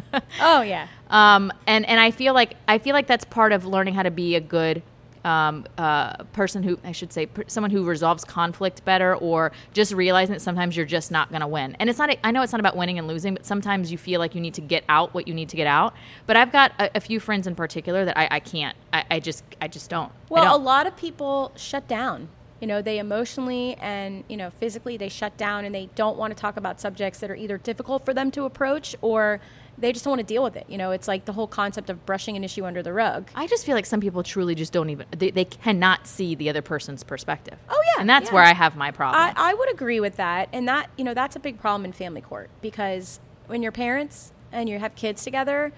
oh, 0.40 0.62
yeah. 0.62 0.86
um, 1.10 1.52
and 1.66 1.84
and 1.86 2.00
i 2.00 2.10
feel 2.10 2.32
like 2.34 2.56
i 2.66 2.78
feel 2.78 2.94
like 2.94 3.06
that's 3.06 3.24
part 3.24 3.52
of 3.52 3.66
learning 3.66 3.94
how 3.94 4.02
to 4.02 4.10
be 4.10 4.36
a 4.36 4.40
good 4.40 4.82
um, 5.24 5.66
uh, 5.78 6.24
person 6.32 6.62
who 6.62 6.78
I 6.84 6.92
should 6.92 7.12
say 7.12 7.26
per, 7.26 7.44
someone 7.46 7.70
who 7.70 7.84
resolves 7.84 8.24
conflict 8.24 8.84
better, 8.84 9.14
or 9.16 9.52
just 9.72 9.92
realizing 9.92 10.32
that 10.32 10.40
sometimes 10.40 10.76
you're 10.76 10.86
just 10.86 11.10
not 11.10 11.30
going 11.30 11.40
to 11.40 11.46
win. 11.46 11.76
And 11.78 11.88
it's 11.88 11.98
not. 11.98 12.16
I 12.24 12.30
know 12.30 12.42
it's 12.42 12.52
not 12.52 12.60
about 12.60 12.76
winning 12.76 12.98
and 12.98 13.06
losing, 13.06 13.34
but 13.34 13.46
sometimes 13.46 13.92
you 13.92 13.98
feel 13.98 14.20
like 14.20 14.34
you 14.34 14.40
need 14.40 14.54
to 14.54 14.60
get 14.60 14.84
out 14.88 15.14
what 15.14 15.28
you 15.28 15.34
need 15.34 15.48
to 15.50 15.56
get 15.56 15.66
out. 15.66 15.94
But 16.26 16.36
I've 16.36 16.52
got 16.52 16.72
a, 16.78 16.96
a 16.96 17.00
few 17.00 17.20
friends 17.20 17.46
in 17.46 17.54
particular 17.54 18.04
that 18.04 18.18
I, 18.18 18.28
I 18.32 18.40
can't. 18.40 18.76
I, 18.92 19.04
I 19.10 19.20
just 19.20 19.44
I 19.60 19.68
just 19.68 19.90
don't. 19.90 20.12
Well, 20.28 20.44
a 20.44 20.48
don't. 20.48 20.64
lot 20.64 20.86
of 20.86 20.96
people 20.96 21.52
shut 21.56 21.86
down. 21.88 22.28
You 22.60 22.68
know, 22.68 22.80
they 22.80 23.00
emotionally 23.00 23.74
and, 23.80 24.22
you 24.28 24.36
know, 24.36 24.50
physically 24.50 24.96
they 24.96 25.08
shut 25.08 25.36
down 25.36 25.64
and 25.64 25.74
they 25.74 25.88
don't 25.96 26.16
want 26.16 26.36
to 26.36 26.40
talk 26.40 26.56
about 26.56 26.80
subjects 26.80 27.18
that 27.18 27.28
are 27.28 27.34
either 27.34 27.58
difficult 27.58 28.04
for 28.04 28.14
them 28.14 28.30
to 28.30 28.44
approach 28.44 28.94
or 29.00 29.40
they 29.78 29.92
just 29.92 30.04
don't 30.04 30.12
want 30.12 30.20
to 30.20 30.34
deal 30.34 30.42
with 30.42 30.56
it. 30.56 30.66
You 30.68 30.78
know, 30.78 30.90
it's 30.90 31.08
like 31.08 31.24
the 31.24 31.32
whole 31.32 31.46
concept 31.46 31.90
of 31.90 32.04
brushing 32.06 32.36
an 32.36 32.44
issue 32.44 32.64
under 32.64 32.82
the 32.82 32.92
rug. 32.92 33.30
I 33.34 33.46
just 33.46 33.64
feel 33.64 33.74
like 33.74 33.86
some 33.86 34.00
people 34.00 34.22
truly 34.22 34.54
just 34.54 34.72
don't 34.72 34.90
even 34.90 35.06
they, 35.16 35.30
they 35.30 35.44
cannot 35.44 36.06
see 36.06 36.34
the 36.34 36.48
other 36.48 36.62
person's 36.62 37.02
perspective. 37.02 37.58
Oh, 37.68 37.82
yeah, 37.94 38.00
and 38.00 38.08
that's 38.08 38.28
yeah. 38.28 38.34
where 38.34 38.44
I 38.44 38.52
have 38.52 38.76
my 38.76 38.90
problem. 38.90 39.22
I, 39.22 39.32
I 39.36 39.54
would 39.54 39.72
agree 39.72 40.00
with 40.00 40.16
that. 40.16 40.48
And 40.52 40.68
that, 40.68 40.90
you 40.96 41.04
know, 41.04 41.14
that's 41.14 41.36
a 41.36 41.40
big 41.40 41.58
problem 41.58 41.84
in 41.84 41.92
family 41.92 42.20
court 42.20 42.50
because 42.60 43.20
when 43.46 43.62
your 43.62 43.72
parents 43.72 44.32
and 44.52 44.68
you 44.68 44.78
have 44.78 44.94
kids 44.94 45.24
together, 45.24 45.72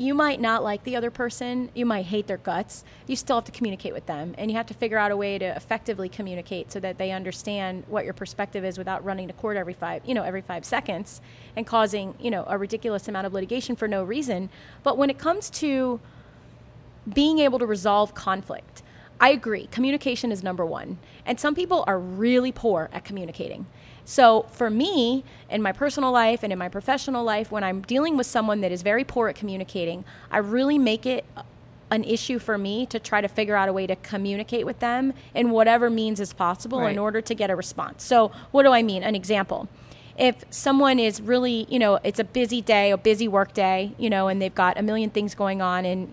you 0.00 0.14
might 0.14 0.40
not 0.40 0.62
like 0.62 0.82
the 0.84 0.96
other 0.96 1.10
person. 1.10 1.68
You 1.74 1.84
might 1.84 2.06
hate 2.06 2.26
their 2.26 2.38
guts. 2.38 2.84
You 3.06 3.16
still 3.16 3.36
have 3.36 3.44
to 3.44 3.52
communicate 3.52 3.92
with 3.92 4.06
them, 4.06 4.34
and 4.38 4.50
you 4.50 4.56
have 4.56 4.64
to 4.68 4.74
figure 4.74 4.96
out 4.96 5.10
a 5.10 5.16
way 5.16 5.36
to 5.36 5.44
effectively 5.44 6.08
communicate 6.08 6.72
so 6.72 6.80
that 6.80 6.96
they 6.96 7.10
understand 7.10 7.84
what 7.86 8.06
your 8.06 8.14
perspective 8.14 8.64
is 8.64 8.78
without 8.78 9.04
running 9.04 9.28
to 9.28 9.34
court 9.34 9.58
every 9.58 9.74
five, 9.74 10.00
you 10.06 10.14
know, 10.14 10.22
every 10.22 10.40
five 10.40 10.64
seconds 10.64 11.20
and 11.54 11.66
causing, 11.66 12.14
you 12.18 12.30
know, 12.30 12.46
a 12.48 12.56
ridiculous 12.56 13.08
amount 13.08 13.26
of 13.26 13.34
litigation 13.34 13.76
for 13.76 13.86
no 13.86 14.02
reason. 14.02 14.48
But 14.82 14.96
when 14.96 15.10
it 15.10 15.18
comes 15.18 15.50
to 15.50 16.00
being 17.12 17.38
able 17.38 17.58
to 17.58 17.66
resolve 17.66 18.14
conflict, 18.14 18.82
I 19.20 19.32
agree. 19.32 19.66
Communication 19.66 20.32
is 20.32 20.42
number 20.42 20.64
one, 20.64 20.96
and 21.26 21.38
some 21.38 21.54
people 21.54 21.84
are 21.86 21.98
really 21.98 22.52
poor 22.52 22.88
at 22.90 23.04
communicating. 23.04 23.66
So 24.10 24.46
for 24.50 24.70
me, 24.70 25.22
in 25.48 25.62
my 25.62 25.70
personal 25.70 26.10
life 26.10 26.42
and 26.42 26.52
in 26.52 26.58
my 26.58 26.68
professional 26.68 27.22
life, 27.22 27.52
when 27.52 27.62
I'm 27.62 27.82
dealing 27.82 28.16
with 28.16 28.26
someone 28.26 28.60
that 28.62 28.72
is 28.72 28.82
very 28.82 29.04
poor 29.04 29.28
at 29.28 29.36
communicating, 29.36 30.04
I 30.32 30.38
really 30.38 30.78
make 30.78 31.06
it 31.06 31.24
an 31.92 32.02
issue 32.02 32.40
for 32.40 32.58
me 32.58 32.86
to 32.86 32.98
try 32.98 33.20
to 33.20 33.28
figure 33.28 33.54
out 33.54 33.68
a 33.68 33.72
way 33.72 33.86
to 33.86 33.94
communicate 33.94 34.66
with 34.66 34.80
them 34.80 35.12
in 35.32 35.52
whatever 35.52 35.88
means 35.88 36.18
is 36.18 36.32
possible 36.32 36.80
Right. 36.80 36.90
in 36.90 36.98
order 36.98 37.20
to 37.20 37.34
get 37.36 37.50
a 37.50 37.54
response. 37.56 38.02
So 38.02 38.32
what 38.50 38.64
do 38.64 38.72
I 38.72 38.82
mean? 38.82 39.04
An 39.04 39.14
example. 39.14 39.68
If 40.18 40.44
someone 40.50 40.98
is 40.98 41.20
really, 41.20 41.68
you 41.70 41.78
know, 41.78 42.00
it's 42.02 42.18
a 42.18 42.24
busy 42.24 42.60
day, 42.60 42.90
a 42.90 42.98
busy 42.98 43.28
work 43.28 43.54
day, 43.54 43.92
you 43.96 44.10
know, 44.10 44.26
and 44.26 44.42
they've 44.42 44.52
got 44.52 44.76
a 44.76 44.82
million 44.82 45.10
things 45.10 45.36
going 45.36 45.62
on 45.62 45.84
and 45.84 46.12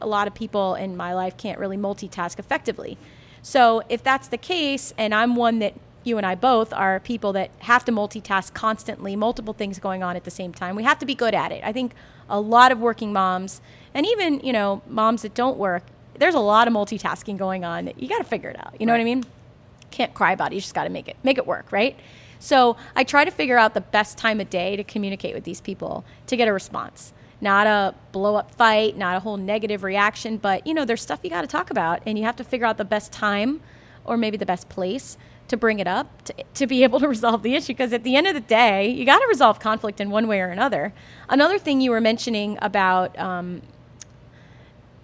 a 0.00 0.06
lot 0.06 0.26
of 0.26 0.32
people 0.32 0.74
in 0.74 0.96
my 0.96 1.12
life 1.12 1.36
can't 1.36 1.58
really 1.58 1.76
multitask 1.76 2.38
effectively. 2.38 2.96
So 3.42 3.82
if 3.90 4.02
that's 4.02 4.28
the 4.28 4.38
case, 4.38 4.94
and 4.96 5.14
I'm 5.14 5.36
one 5.36 5.58
that 5.58 5.74
you 6.06 6.16
and 6.16 6.26
I 6.26 6.34
both 6.34 6.72
are 6.72 7.00
people 7.00 7.32
that 7.32 7.50
have 7.60 7.84
to 7.86 7.92
multitask 7.92 8.54
constantly, 8.54 9.16
multiple 9.16 9.52
things 9.52 9.78
going 9.78 10.02
on 10.02 10.16
at 10.16 10.24
the 10.24 10.30
same 10.30 10.52
time. 10.52 10.76
We 10.76 10.84
have 10.84 10.98
to 11.00 11.06
be 11.06 11.14
good 11.14 11.34
at 11.34 11.52
it. 11.52 11.62
I 11.64 11.72
think 11.72 11.92
a 12.28 12.40
lot 12.40 12.72
of 12.72 12.78
working 12.78 13.12
moms, 13.12 13.60
and 13.92 14.06
even 14.06 14.40
you 14.40 14.52
know 14.52 14.82
moms 14.86 15.22
that 15.22 15.34
don't 15.34 15.58
work, 15.58 15.84
there's 16.18 16.34
a 16.34 16.40
lot 16.40 16.68
of 16.68 16.74
multitasking 16.74 17.36
going 17.36 17.64
on. 17.64 17.86
That 17.86 18.00
you 18.00 18.08
got 18.08 18.18
to 18.18 18.24
figure 18.24 18.50
it 18.50 18.58
out. 18.58 18.74
You 18.78 18.86
know 18.86 18.92
what 18.92 19.00
I 19.00 19.04
mean? 19.04 19.24
Can't 19.90 20.14
cry 20.14 20.32
about 20.32 20.52
it. 20.52 20.56
You 20.56 20.60
just 20.60 20.74
got 20.74 20.84
to 20.84 20.90
make 20.90 21.08
it 21.08 21.16
make 21.22 21.38
it 21.38 21.46
work, 21.46 21.72
right? 21.72 21.98
So 22.38 22.76
I 22.94 23.04
try 23.04 23.24
to 23.24 23.30
figure 23.30 23.56
out 23.56 23.74
the 23.74 23.80
best 23.80 24.18
time 24.18 24.40
of 24.40 24.50
day 24.50 24.76
to 24.76 24.84
communicate 24.84 25.34
with 25.34 25.44
these 25.44 25.60
people 25.60 26.04
to 26.26 26.36
get 26.36 26.48
a 26.48 26.52
response. 26.52 27.12
Not 27.40 27.66
a 27.66 27.94
blow 28.12 28.36
up 28.36 28.54
fight, 28.54 28.96
not 28.96 29.16
a 29.16 29.20
whole 29.20 29.36
negative 29.36 29.82
reaction, 29.82 30.36
but 30.36 30.66
you 30.66 30.74
know, 30.74 30.84
there's 30.84 31.02
stuff 31.02 31.20
you 31.22 31.30
got 31.30 31.42
to 31.42 31.46
talk 31.46 31.70
about, 31.70 32.02
and 32.06 32.18
you 32.18 32.24
have 32.24 32.36
to 32.36 32.44
figure 32.44 32.66
out 32.66 32.78
the 32.78 32.84
best 32.84 33.12
time 33.12 33.60
or 34.04 34.16
maybe 34.16 34.36
the 34.36 34.46
best 34.46 34.68
place 34.68 35.18
to 35.48 35.56
bring 35.56 35.78
it 35.78 35.86
up 35.86 36.22
to, 36.24 36.34
to 36.54 36.66
be 36.66 36.82
able 36.84 37.00
to 37.00 37.08
resolve 37.08 37.42
the 37.42 37.54
issue. 37.54 37.68
Because 37.68 37.92
at 37.92 38.02
the 38.04 38.16
end 38.16 38.26
of 38.26 38.34
the 38.34 38.40
day, 38.40 38.88
you 38.88 39.04
got 39.04 39.18
to 39.18 39.26
resolve 39.28 39.60
conflict 39.60 40.00
in 40.00 40.10
one 40.10 40.26
way 40.26 40.40
or 40.40 40.48
another. 40.48 40.92
Another 41.28 41.58
thing 41.58 41.80
you 41.80 41.90
were 41.90 42.00
mentioning 42.00 42.58
about, 42.62 43.16
um, 43.18 43.62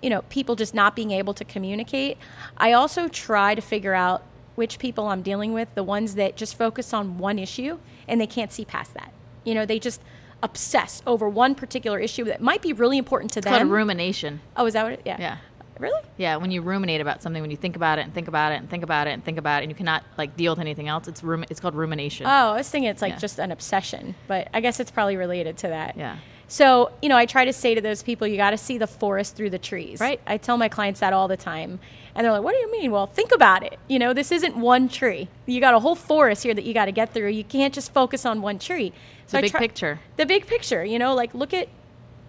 you 0.02 0.10
know, 0.10 0.22
people 0.22 0.56
just 0.56 0.74
not 0.74 0.96
being 0.96 1.10
able 1.12 1.34
to 1.34 1.44
communicate. 1.44 2.18
I 2.56 2.72
also 2.72 3.08
try 3.08 3.54
to 3.54 3.62
figure 3.62 3.94
out 3.94 4.22
which 4.54 4.78
people 4.78 5.08
I'm 5.08 5.22
dealing 5.22 5.52
with, 5.52 5.74
the 5.74 5.84
ones 5.84 6.16
that 6.16 6.36
just 6.36 6.56
focus 6.58 6.92
on 6.92 7.18
one 7.18 7.38
issue 7.38 7.78
and 8.08 8.20
they 8.20 8.26
can't 8.26 8.52
see 8.52 8.64
past 8.64 8.94
that. 8.94 9.12
You 9.44 9.54
know, 9.54 9.64
they 9.64 9.78
just 9.78 10.00
obsess 10.42 11.02
over 11.06 11.28
one 11.28 11.54
particular 11.54 12.00
issue 12.00 12.24
that 12.24 12.40
might 12.40 12.60
be 12.60 12.72
really 12.72 12.98
important 12.98 13.32
to 13.32 13.38
It's 13.38 13.46
called 13.46 13.56
a 13.62 13.64
them. 13.64 13.70
rumination. 13.70 14.40
oh, 14.56 14.66
is 14.66 14.74
that 14.74 14.82
what 14.82 14.92
it? 14.94 15.02
Yeah. 15.04 15.16
Yeah. 15.20 15.36
Really? 15.82 16.00
Yeah, 16.16 16.36
when 16.36 16.50
you 16.50 16.62
ruminate 16.62 17.00
about 17.00 17.22
something, 17.22 17.42
when 17.42 17.50
you 17.50 17.56
think 17.56 17.76
about 17.76 17.98
it 17.98 18.02
and 18.02 18.14
think 18.14 18.28
about 18.28 18.52
it 18.52 18.56
and 18.60 18.70
think 18.70 18.82
about 18.84 19.06
it 19.08 19.10
and 19.10 19.24
think 19.24 19.38
about 19.38 19.60
it, 19.60 19.64
and 19.64 19.70
you 19.72 19.76
cannot 19.76 20.04
like 20.16 20.36
deal 20.36 20.52
with 20.52 20.60
anything 20.60 20.88
else, 20.88 21.08
it's 21.08 21.22
rum- 21.22 21.44
It's 21.50 21.60
called 21.60 21.74
rumination. 21.74 22.26
Oh, 22.26 22.30
I 22.52 22.56
was 22.56 22.68
thinking 22.68 22.88
it's 22.90 23.02
like 23.02 23.14
Yeah. 23.14 23.18
just 23.18 23.38
an 23.38 23.50
obsession, 23.50 24.14
but 24.28 24.48
I 24.54 24.60
guess 24.60 24.80
it's 24.80 24.90
probably 24.90 25.16
related 25.16 25.56
to 25.58 25.68
that. 25.68 25.96
Yeah. 25.96 26.16
So, 26.48 26.92
you 27.00 27.08
know, 27.08 27.16
I 27.16 27.24
try 27.24 27.46
to 27.46 27.52
say 27.52 27.74
to 27.74 27.80
those 27.80 28.02
people, 28.02 28.26
you 28.26 28.36
got 28.36 28.50
to 28.50 28.58
see 28.58 28.76
the 28.76 28.86
forest 28.86 29.36
through 29.36 29.48
the 29.50 29.58
trees. 29.58 30.00
Right. 30.00 30.20
I 30.26 30.36
tell 30.36 30.58
my 30.58 30.68
clients 30.68 31.00
that 31.00 31.14
all 31.14 31.26
the 31.26 31.36
time. 31.36 31.80
And 32.14 32.24
they're 32.26 32.32
like, 32.32 32.42
what 32.42 32.52
do 32.52 32.58
you 32.58 32.70
mean? 32.70 32.90
Well, 32.90 33.06
think 33.06 33.32
about 33.34 33.62
it. 33.62 33.78
You 33.88 33.98
know, 33.98 34.12
this 34.12 34.30
isn't 34.30 34.54
one 34.58 34.90
tree. 34.90 35.28
You 35.46 35.60
got 35.60 35.72
a 35.72 35.80
whole 35.80 35.94
forest 35.94 36.42
here 36.42 36.52
that 36.52 36.64
you 36.64 36.74
got 36.74 36.84
to 36.86 36.92
get 36.92 37.14
through. 37.14 37.30
You 37.30 37.42
can't 37.44 37.72
just 37.72 37.94
focus 37.94 38.26
on 38.26 38.42
one 38.42 38.58
tree. 38.58 38.92
the 39.28 39.38
I 39.38 39.40
big 39.40 39.50
try- 39.50 39.60
picture. 39.60 40.00
The 40.18 40.26
big 40.26 40.46
picture, 40.46 40.84
you 40.84 40.98
know, 40.98 41.14
like 41.14 41.32
look 41.34 41.54
at 41.54 41.68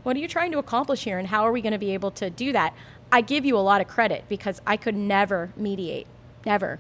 what 0.04 0.16
are 0.16 0.20
you 0.20 0.28
trying 0.30 0.54
to 0.54 0.58
accomplish 0.58 1.04
here 1.04 1.18
and 1.20 1.28
how 1.28 1.44
are 1.46 1.52
we 1.52 1.62
going 1.62 1.74
to 1.74 1.78
be 1.78 1.94
able 1.94 2.12
to 2.12 2.30
do 2.30 2.54
that? 2.54 2.74
I 3.14 3.22
give 3.22 3.46
you 3.46 3.56
a 3.56 3.62
lot 3.62 3.80
of 3.80 3.88
credit 3.88 4.26
because 4.28 4.60
I 4.66 4.76
could 4.76 4.96
never 4.96 5.52
mediate. 5.56 6.08
Never. 6.48 6.80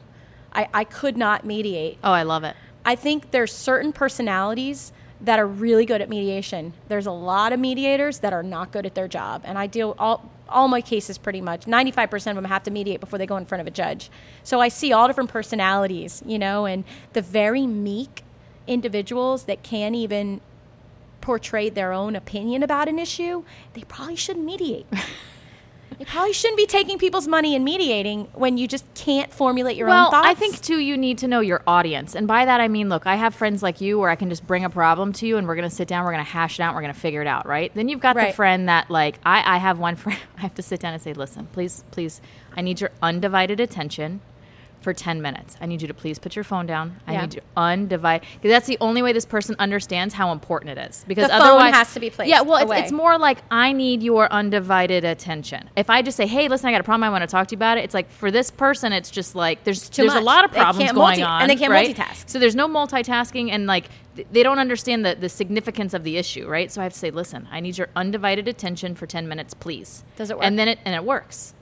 I, 0.52 0.68
I 0.74 0.84
could 0.84 1.16
not 1.16 1.46
mediate. 1.46 2.00
Oh, 2.04 2.12
I 2.12 2.24
love 2.24 2.44
it. 2.44 2.56
I 2.84 2.96
think 2.96 3.30
there's 3.30 3.54
certain 3.54 3.94
personalities 3.94 4.92
that 5.22 5.38
are 5.38 5.46
really 5.46 5.86
good 5.86 6.02
at 6.02 6.10
mediation. 6.10 6.74
There's 6.88 7.06
a 7.06 7.12
lot 7.12 7.54
of 7.54 7.60
mediators 7.60 8.18
that 8.20 8.34
are 8.34 8.42
not 8.42 8.72
good 8.72 8.88
at 8.88 8.96
their 8.96 9.08
job, 9.08 9.44
and 9.46 9.60
I 9.60 9.68
deal 9.68 9.96
all 10.00 10.32
all 10.50 10.68
my 10.68 10.82
cases 10.82 11.18
pretty 11.18 11.40
much. 11.40 11.66
95% 11.66 12.14
of 12.14 12.36
them 12.36 12.46
have 12.46 12.64
to 12.64 12.72
mediate 12.72 13.00
before 13.00 13.18
they 13.18 13.26
go 13.26 13.38
in 13.38 13.46
front 13.46 13.62
of 13.62 13.66
a 13.66 13.72
judge. 13.72 14.12
So 14.44 14.60
I 14.60 14.68
see 14.68 14.92
all 14.92 15.08
different 15.08 15.32
personalities, 15.32 16.22
you 16.26 16.38
know, 16.38 16.66
and 16.66 16.84
the 17.14 17.22
very 17.22 17.66
meek 17.66 18.24
individuals 18.68 19.46
that 19.46 19.64
can't 19.64 19.96
even 19.96 20.42
portray 21.22 21.70
their 21.70 21.92
own 21.92 22.16
opinion 22.16 22.62
about 22.62 22.88
an 22.88 23.00
issue, 23.00 23.44
they 23.74 23.82
probably 23.84 24.16
shouldn't 24.16 24.46
mediate. 24.46 24.86
they 26.04 26.12
probably 26.12 26.34
shouldn't 26.34 26.58
be 26.58 26.66
taking 26.66 26.98
people's 26.98 27.30
money 27.30 27.56
and 27.56 27.64
mediating 27.64 28.28
when 28.34 28.58
you 28.58 28.68
just 28.68 28.86
can't 28.94 29.32
formulate 29.32 29.78
your 29.78 29.88
well, 29.88 30.08
own 30.08 30.12
thoughts. 30.12 30.28
I 30.28 30.34
think 30.34 30.60
too 30.62 30.80
you 30.80 30.98
need 30.98 31.20
to 31.20 31.30
know 31.30 31.40
your 31.40 31.64
audience, 31.66 32.14
and 32.14 32.28
by 32.28 32.44
that 32.44 32.60
I 32.60 32.68
mean, 32.68 32.90
look, 32.90 33.08
I 33.08 33.16
have 33.16 33.34
friends 33.34 33.64
like 33.64 33.80
you 33.80 33.98
where 33.98 34.10
I 34.10 34.16
can 34.16 34.30
just 34.30 34.46
bring 34.46 34.66
a 34.66 34.70
problem 34.70 35.14
to 35.14 35.28
you, 35.28 35.38
and 35.38 35.48
we're 35.48 35.56
gonna 35.56 35.70
sit 35.70 35.88
down, 35.88 36.04
we're 36.04 36.12
gonna 36.12 36.24
hash 36.24 36.60
it 36.60 36.64
out, 36.64 36.76
we're 36.76 36.82
gonna 36.82 36.94
figure 36.94 37.22
it 37.22 37.28
out, 37.28 37.46
right? 37.46 37.74
Then 37.74 37.88
you've 37.88 38.02
got 38.02 38.18
the 38.18 38.34
friend 38.34 38.68
that 38.68 38.90
like 38.90 39.20
I, 39.26 39.56
I 39.56 39.58
have 39.60 39.80
one 39.80 39.96
friend 39.96 40.20
I 40.38 40.42
have 40.42 40.56
to 40.56 40.62
sit 40.62 40.82
down 40.82 40.94
and 40.94 41.02
say, 41.02 41.14
listen, 41.14 41.48
please, 41.54 41.86
please, 41.92 42.20
I 42.58 42.62
need 42.62 42.82
your 42.82 42.92
undivided 43.02 43.62
attention 43.62 44.20
for 44.84 44.94
10 44.94 45.22
minutes. 45.22 45.58
I 45.62 45.66
need 45.66 45.82
you 45.82 45.88
to 45.88 45.94
please 45.94 46.20
put 46.20 46.36
your 46.36 46.44
phone 46.44 46.66
down. 46.66 47.00
I 47.08 47.14
Yeah. 47.14 47.22
need 47.22 47.36
you 47.36 47.42
undivide 47.56 48.22
because 48.34 48.52
that's 48.52 48.68
the 48.68 48.78
only 48.82 49.02
way 49.02 49.14
this 49.14 49.26
person 49.26 49.56
understands 49.58 50.14
how 50.14 50.32
important 50.32 50.78
it 50.78 50.90
is. 50.90 51.06
Because 51.08 51.24
The 51.28 51.34
phone 51.34 51.42
otherwise, 51.42 51.74
has 51.74 51.94
to 51.94 52.00
be 52.00 52.10
placed 52.10 52.30
Yeah, 52.30 52.42
well, 52.42 52.58
it's, 52.70 52.82
it's 52.84 52.92
more 52.92 53.18
like 53.18 53.40
I 53.50 53.72
need 53.72 54.04
your 54.04 54.32
undivided 54.32 55.06
attention. 55.06 55.70
If 55.76 55.90
I 55.90 56.02
just 56.02 56.18
say, 56.18 56.28
"Hey, 56.28 56.48
listen, 56.50 56.68
I 56.68 56.72
got 56.72 56.82
a 56.82 56.84
problem. 56.84 57.04
I 57.06 57.10
want 57.10 57.22
to 57.24 57.28
talk 57.28 57.48
to 57.48 57.54
you 57.54 57.58
about 57.58 57.78
it," 57.78 57.86
it's 57.86 57.94
like 57.94 58.12
for 58.12 58.30
this 58.30 58.52
person, 58.52 58.92
it's 58.94 59.10
just 59.10 59.36
like 59.36 59.64
there's 59.64 59.90
too 59.90 60.04
there's 60.04 60.14
a 60.14 60.22
lot 60.22 60.44
of 60.46 60.52
problems 60.52 60.92
going 60.92 60.96
multi- 61.20 61.24
on, 61.24 61.42
and 61.42 61.50
they 61.50 61.56
can't 61.56 61.72
right? 61.72 61.96
multitask. 61.96 62.30
So 62.30 62.38
there's 62.40 62.56
no 62.56 62.68
multitasking, 62.68 63.50
and 63.52 63.66
like 63.66 63.88
th- 64.16 64.28
they 64.32 64.44
don't 64.44 64.60
understand 64.60 65.06
the 65.06 65.16
the 65.16 65.30
significance 65.30 65.94
of 65.94 66.04
the 66.04 66.18
issue, 66.18 66.48
right? 66.48 66.72
So 66.72 66.82
I 66.82 66.84
have 66.84 66.94
to 66.94 67.00
say, 67.00 67.10
"Listen, 67.12 67.48
I 67.52 67.60
need 67.62 67.78
your 67.78 67.88
undivided 67.96 68.48
attention 68.48 68.96
for 68.96 69.06
10 69.08 69.28
minutes, 69.28 69.54
please." 69.54 70.04
Does 70.18 70.30
it 70.30 70.38
work? 70.38 70.46
And 70.46 70.60
then 70.60 70.68
it 70.68 70.80
and 70.86 70.94
it 70.94 71.04
works 71.04 71.54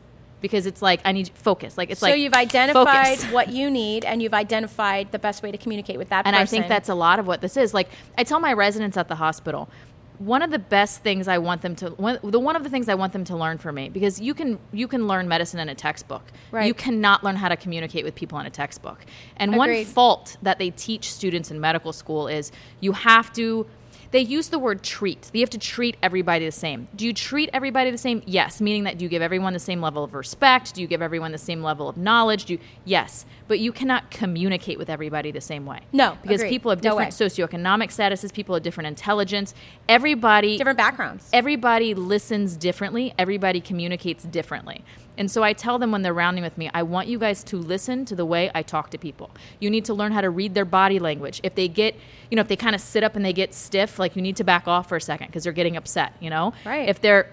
because 0.41 0.65
it's 0.65 0.81
like 0.81 0.99
I 1.05 1.11
need 1.11 1.29
focus. 1.33 1.77
Like 1.77 1.89
it's 1.91 1.99
so 1.99 2.07
like 2.07 2.13
so 2.13 2.17
you've 2.17 2.33
identified 2.33 3.19
focus. 3.19 3.31
what 3.31 3.49
you 3.49 3.69
need 3.69 4.03
and 4.03 4.21
you've 4.21 4.33
identified 4.33 5.11
the 5.11 5.19
best 5.19 5.43
way 5.43 5.51
to 5.51 5.57
communicate 5.57 5.97
with 5.97 6.09
that 6.09 6.25
person. 6.25 6.35
and 6.35 6.43
person. 6.43 6.57
I 6.57 6.61
think 6.61 6.69
that's 6.69 6.89
a 6.89 6.95
lot 6.95 7.19
of 7.19 7.27
what 7.27 7.41
this 7.41 7.57
is. 7.57 7.73
Like 7.73 7.89
I 8.17 8.23
tell 8.23 8.39
my 8.39 8.53
residents 8.53 8.97
at 8.97 9.07
the 9.07 9.15
hospital, 9.15 9.69
one 10.21 10.43
of 10.43 10.51
the 10.51 10.59
best 10.59 11.01
things 11.01 11.27
I 11.27 11.39
want 11.39 11.61
them 11.61 11.75
to 11.77 11.89
one, 11.91 12.19
the 12.23 12.39
one 12.39 12.55
of 12.55 12.63
the 12.63 12.69
things 12.69 12.89
I 12.89 12.95
want 12.95 13.11
them 13.13 13.23
to 13.25 13.35
learn 13.35 13.57
from 13.57 13.75
me 13.75 13.89
because 13.89 14.19
you 14.19 14.33
can 14.33 14.59
you 14.71 14.87
can 14.87 15.07
learn 15.07 15.27
medicine 15.27 15.59
in 15.59 15.69
a 15.69 15.75
textbook. 15.75 16.23
Right. 16.51 16.67
You 16.67 16.73
cannot 16.73 17.23
learn 17.23 17.35
how 17.35 17.49
to 17.49 17.57
communicate 17.57 18.03
with 18.03 18.15
people 18.15 18.37
in 18.39 18.45
a 18.45 18.49
textbook. 18.49 18.99
And 19.37 19.55
one 19.55 19.85
fault 19.85 20.37
that 20.43 20.59
they 20.59 20.69
teach 20.71 21.11
students 21.11 21.49
in 21.49 21.59
medical 21.59 21.91
school 21.91 22.27
is 22.27 22.51
you 22.79 22.91
have 22.91 23.33
to 23.33 23.65
they 24.11 24.19
use 24.19 24.49
the 24.49 24.59
word 24.59 24.83
treat. 24.83 25.29
You 25.33 25.39
have 25.41 25.49
to 25.51 25.57
treat 25.57 25.97
everybody 26.03 26.45
the 26.45 26.51
same. 26.51 26.87
Do 26.95 27.05
you 27.05 27.13
treat 27.13 27.49
everybody 27.53 27.91
the 27.91 27.97
same? 27.97 28.21
Yes, 28.25 28.61
meaning 28.61 28.83
that 28.83 28.97
do 28.97 29.05
you 29.05 29.09
give 29.09 29.21
everyone 29.21 29.53
the 29.53 29.59
same 29.59 29.81
level 29.81 30.03
of 30.03 30.13
respect? 30.13 30.73
Do 30.73 30.81
you 30.81 30.87
give 30.87 31.01
everyone 31.01 31.31
the 31.31 31.37
same 31.37 31.63
level 31.63 31.87
of 31.87 31.97
knowledge? 31.97 32.45
Do 32.45 32.53
you, 32.53 32.59
yes, 32.85 33.25
but 33.47 33.59
you 33.59 33.71
cannot 33.71 34.11
communicate 34.11 34.77
with 34.77 34.89
everybody 34.89 35.31
the 35.31 35.41
same 35.41 35.65
way. 35.65 35.79
No, 35.93 36.17
because 36.21 36.41
agreed. 36.41 36.49
people 36.49 36.71
have 36.71 36.81
different 36.81 36.99
way. 36.99 37.25
socioeconomic 37.25 37.89
statuses, 37.89 38.33
people 38.33 38.55
have 38.55 38.63
different 38.63 38.87
intelligence. 38.87 39.53
Everybody 39.87 40.57
different 40.57 40.77
backgrounds. 40.77 41.29
everybody 41.33 41.93
listens 41.93 42.57
differently, 42.57 43.13
everybody 43.17 43.61
communicates 43.61 44.23
differently. 44.25 44.83
And 45.17 45.29
so 45.29 45.43
I 45.43 45.53
tell 45.53 45.77
them 45.77 45.91
when 45.91 46.01
they're 46.01 46.13
rounding 46.13 46.43
with 46.43 46.57
me, 46.57 46.69
I 46.73 46.83
want 46.83 47.07
you 47.07 47.19
guys 47.19 47.43
to 47.45 47.57
listen 47.57 48.05
to 48.05 48.15
the 48.15 48.25
way 48.25 48.49
I 48.55 48.63
talk 48.63 48.89
to 48.91 48.97
people. 48.97 49.29
You 49.59 49.69
need 49.69 49.85
to 49.85 49.93
learn 49.93 50.11
how 50.11 50.21
to 50.21 50.29
read 50.29 50.53
their 50.53 50.65
body 50.65 50.99
language. 50.99 51.41
If 51.43 51.55
they 51.55 51.67
get, 51.67 51.95
you 52.29 52.35
know, 52.35 52.41
if 52.41 52.47
they 52.47 52.55
kind 52.55 52.75
of 52.75 52.81
sit 52.81 53.03
up 53.03 53.15
and 53.15 53.23
they 53.23 53.33
get 53.33 53.53
stiff, 53.53 53.99
like 53.99 54.15
you 54.15 54.21
need 54.21 54.37
to 54.37 54.43
back 54.43 54.67
off 54.67 54.89
for 54.89 54.95
a 54.95 55.01
second 55.01 55.27
because 55.27 55.43
they're 55.43 55.53
getting 55.53 55.77
upset, 55.77 56.13
you 56.19 56.29
know? 56.29 56.53
Right. 56.65 56.87
If 56.87 57.01
they're 57.01 57.31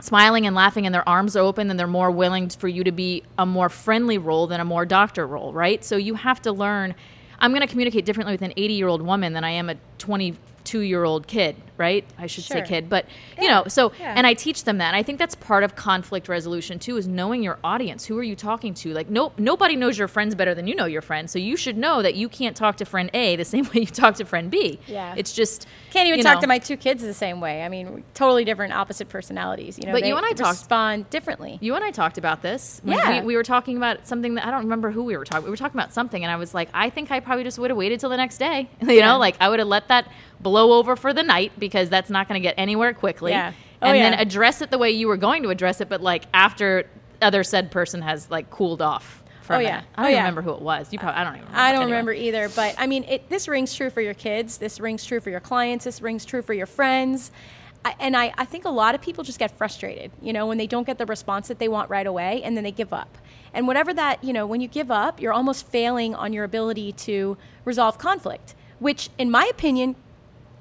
smiling 0.00 0.46
and 0.46 0.56
laughing 0.56 0.86
and 0.86 0.94
their 0.94 1.08
arms 1.08 1.36
are 1.36 1.40
open, 1.40 1.68
then 1.68 1.76
they're 1.76 1.86
more 1.86 2.10
willing 2.10 2.48
for 2.48 2.68
you 2.68 2.84
to 2.84 2.92
be 2.92 3.22
a 3.38 3.46
more 3.46 3.68
friendly 3.68 4.18
role 4.18 4.46
than 4.46 4.60
a 4.60 4.64
more 4.64 4.84
doctor 4.84 5.26
role, 5.26 5.52
right? 5.52 5.84
So 5.84 5.96
you 5.96 6.14
have 6.14 6.42
to 6.42 6.52
learn. 6.52 6.94
I'm 7.38 7.52
going 7.52 7.62
to 7.62 7.66
communicate 7.66 8.04
differently 8.04 8.34
with 8.34 8.42
an 8.42 8.52
80 8.56 8.74
year 8.74 8.88
old 8.88 9.02
woman 9.02 9.32
than 9.32 9.44
I 9.44 9.50
am 9.50 9.70
a 9.70 9.76
22 10.00 10.36
two 10.62 10.80
year 10.80 11.04
old 11.04 11.26
kid, 11.26 11.56
right? 11.78 12.04
I 12.18 12.26
should 12.26 12.44
say 12.44 12.60
kid, 12.62 12.90
but 12.90 13.06
you 13.40 13.48
know, 13.48 13.64
so 13.66 13.92
yeah. 13.98 14.12
and 14.14 14.26
I 14.26 14.34
teach 14.34 14.64
them 14.64 14.76
that. 14.78 14.88
And 14.88 14.94
I 14.96 15.02
think 15.02 15.18
that's 15.18 15.34
part 15.34 15.64
of 15.64 15.74
conflict 15.74 16.28
resolution 16.28 16.78
too, 16.78 16.98
is 16.98 17.08
knowing 17.08 17.42
your 17.42 17.58
audience. 17.64 18.04
Who 18.04 18.18
are 18.18 18.22
you 18.22 18.36
talking 18.36 18.74
to? 18.74 18.92
Like, 18.92 19.08
no, 19.08 19.32
nobody 19.38 19.74
knows 19.74 19.96
your 19.98 20.06
friends 20.06 20.34
better 20.34 20.54
than 20.54 20.66
you 20.66 20.74
know 20.76 20.84
your 20.84 21.00
friends. 21.00 21.32
So 21.32 21.38
you 21.38 21.56
should 21.56 21.78
know 21.78 22.02
that 22.02 22.14
you 22.14 22.28
can't 22.28 22.54
talk 22.54 22.76
to 22.76 22.84
friend 22.84 23.10
A 23.14 23.36
the 23.36 23.44
same 23.54 23.64
way 23.64 23.80
you 23.80 23.86
talk 23.86 24.16
to 24.16 24.26
friend 24.26 24.50
B. 24.50 24.78
Yeah. 24.86 25.14
it's 25.16 25.32
just 25.32 25.66
Can't 25.92 26.06
even 26.08 26.20
talk 26.22 26.36
know. 26.36 26.40
to 26.42 26.46
my 26.46 26.58
two 26.58 26.76
kids 26.76 27.02
the 27.02 27.14
same 27.14 27.40
way. 27.40 27.62
I 27.62 27.70
mean, 27.70 28.04
totally 28.12 28.44
different, 28.44 28.74
opposite 28.74 29.08
personalities. 29.08 29.78
You 29.78 29.86
know, 29.86 29.92
But 29.92 30.04
you 30.04 30.14
and 30.14 30.26
I 30.26 30.32
talked- 30.32 30.58
respond 30.58 31.08
differently. 31.08 31.56
You 31.62 31.74
and 31.74 31.82
I 31.82 31.90
talked 31.90 32.18
about 32.18 32.42
this. 32.42 32.82
Yeah. 32.84 33.20
We, 33.22 33.28
we 33.28 33.36
were 33.36 33.42
talking 33.44 33.78
about 33.78 34.06
something 34.06 34.34
that 34.34 34.46
I 34.46 34.50
don't 34.50 34.64
remember 34.64 34.90
who 34.90 35.04
we 35.04 35.16
were 35.16 35.24
talking. 35.24 35.44
We 35.44 35.50
were 35.50 35.56
talking 35.56 35.80
about 35.80 35.94
something, 35.94 36.22
and 36.22 36.30
I 36.30 36.36
was 36.36 36.52
like, 36.52 36.68
I 36.74 36.90
think 36.90 37.10
I 37.10 37.20
probably 37.20 37.44
just 37.44 37.58
would 37.58 37.70
have 37.70 37.78
waited 37.78 37.98
till 37.98 38.10
the 38.10 38.18
next 38.18 38.36
day. 38.36 38.68
you 38.82 38.90
Yeah. 38.92 39.06
know, 39.12 39.18
like 39.18 39.36
I 39.40 39.48
would 39.48 39.58
have 39.58 39.68
let 39.68 39.88
that 39.90 40.10
blow 40.40 40.72
over 40.78 40.96
for 40.96 41.12
the 41.12 41.22
night 41.22 41.52
because 41.58 41.88
that's 41.90 42.08
not 42.10 42.26
going 42.26 42.40
to 42.42 42.46
get 42.48 42.54
anywhere 42.58 42.94
quickly. 42.94 43.32
Yeah. 43.32 43.52
Oh, 43.82 43.86
and 43.88 43.96
then 44.02 44.14
address 44.14 44.60
it 44.62 44.70
the 44.70 44.78
way 44.78 44.90
you 44.90 45.06
were 45.08 45.16
going 45.16 45.42
to 45.44 45.50
address 45.50 45.80
it, 45.80 45.88
but 45.88 46.00
like 46.00 46.24
after 46.34 46.86
other 47.22 47.44
said 47.44 47.70
person 47.70 48.02
has 48.02 48.30
like 48.30 48.50
cooled 48.50 48.80
off. 48.82 49.22
For 49.42 49.56
Oh, 49.56 49.58
a 49.58 49.62
yeah. 49.62 49.68
minute. 49.68 49.84
I 49.96 50.00
Oh, 50.00 50.02
don't 50.02 50.10
even 50.10 50.14
yeah. 50.14 50.20
remember 50.22 50.42
who 50.42 50.52
it 50.52 50.62
was. 50.62 50.92
You 50.92 50.98
probably 50.98 51.20
I 51.20 51.24
don't 51.24 51.34
even. 51.34 51.46
Remember. 51.46 51.60
I 51.60 51.72
don't 51.72 51.82
Anyway. 51.82 51.92
remember 51.92 52.12
either, 52.12 52.48
but 52.50 52.74
I 52.78 52.86
mean, 52.86 53.04
it, 53.04 53.28
this 53.28 53.48
rings 53.48 53.74
true 53.74 53.90
for 53.90 54.00
your 54.00 54.14
kids. 54.14 54.58
This 54.58 54.78
rings 54.80 55.04
true 55.04 55.18
for 55.20 55.30
your 55.30 55.40
clients. 55.40 55.84
This 55.84 56.00
rings 56.00 56.24
true 56.24 56.40
for 56.42 56.52
your 56.54 56.66
friends. 56.66 57.30
I, 57.84 57.94
and 57.98 58.14
I, 58.16 58.32
I 58.38 58.44
think 58.44 58.64
a 58.66 58.70
lot 58.70 58.94
of 58.94 59.00
people 59.00 59.24
just 59.24 59.38
get 59.38 59.56
frustrated, 59.56 60.10
you 60.20 60.32
know, 60.34 60.46
when 60.46 60.58
they 60.58 60.66
don't 60.66 60.86
get 60.86 60.98
the 60.98 61.06
response 61.06 61.48
that 61.48 61.58
they 61.58 61.66
want 61.68 61.88
right 61.90 62.06
away 62.06 62.42
and 62.44 62.54
then 62.56 62.62
they 62.62 62.70
give 62.72 62.92
up. 62.92 63.16
And 63.54 63.66
whatever 63.66 63.92
that, 63.94 64.22
you 64.22 64.32
know, 64.34 64.46
when 64.46 64.60
you 64.60 64.68
give 64.68 64.90
up, 64.90 65.20
you're 65.20 65.32
almost 65.32 65.66
failing 65.66 66.14
on 66.14 66.32
your 66.34 66.44
ability 66.44 66.92
to 66.92 67.36
resolve 67.64 67.96
conflict, 67.98 68.54
which, 68.80 69.08
in 69.18 69.30
my 69.30 69.46
opinion, 69.50 69.94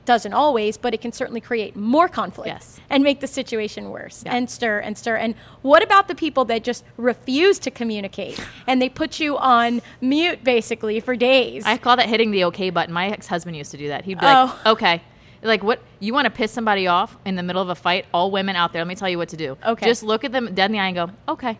doesn't 0.05 0.33
always, 0.33 0.75
but 0.77 0.93
it 0.93 1.01
can 1.01 1.11
certainly 1.11 1.39
create 1.41 1.75
more 1.75 2.07
conflict 2.07 2.47
Yes. 2.47 2.79
and 2.89 3.03
make 3.03 3.19
the 3.19 3.27
situation 3.27 3.91
worse 3.91 4.23
Yeah. 4.25 4.33
and 4.35 4.49
stir 4.49 4.79
and 4.79 4.97
stir. 4.97 5.15
And 5.17 5.35
what 5.61 5.83
about 5.83 6.07
the 6.07 6.15
people 6.15 6.45
that 6.45 6.63
just 6.63 6.83
refuse 6.97 7.59
to 7.59 7.69
communicate 7.71 8.39
and 8.65 8.81
they 8.81 8.89
put 8.89 9.19
you 9.19 9.37
on 9.37 9.81
mute 10.01 10.43
basically 10.43 10.99
for 10.99 11.15
days? 11.15 11.63
I 11.65 11.77
call 11.77 11.95
that 11.97 12.07
hitting 12.09 12.31
the 12.31 12.45
okay 12.45 12.71
button. 12.71 12.91
My 12.93 13.07
ex 13.09 13.27
husband 13.27 13.55
used 13.55 13.69
to 13.71 13.77
do 13.77 13.89
that. 13.89 14.05
He'd 14.05 14.19
be 14.19 14.25
like, 14.25 14.49
Oh. 14.65 14.71
okay. 14.71 15.01
Like 15.43 15.63
what 15.63 15.79
you 15.99 16.13
want 16.13 16.25
to 16.25 16.31
piss 16.31 16.51
somebody 16.51 16.87
off 16.87 17.15
in 17.23 17.35
the 17.35 17.43
middle 17.43 17.61
of 17.61 17.69
a 17.69 17.75
fight? 17.75 18.05
All 18.11 18.31
women 18.31 18.55
out 18.55 18.73
there, 18.73 18.81
let 18.81 18.87
me 18.87 18.95
tell 18.95 19.09
you 19.09 19.17
what 19.19 19.29
to 19.29 19.37
do. 19.37 19.57
Okay. 19.63 19.85
Just 19.85 20.01
look 20.01 20.23
at 20.23 20.31
them 20.31 20.53
dead 20.55 20.65
in 20.65 20.71
the 20.71 20.79
eye 20.79 20.87
and 20.87 20.95
go, 20.95 21.09
okay. 21.27 21.59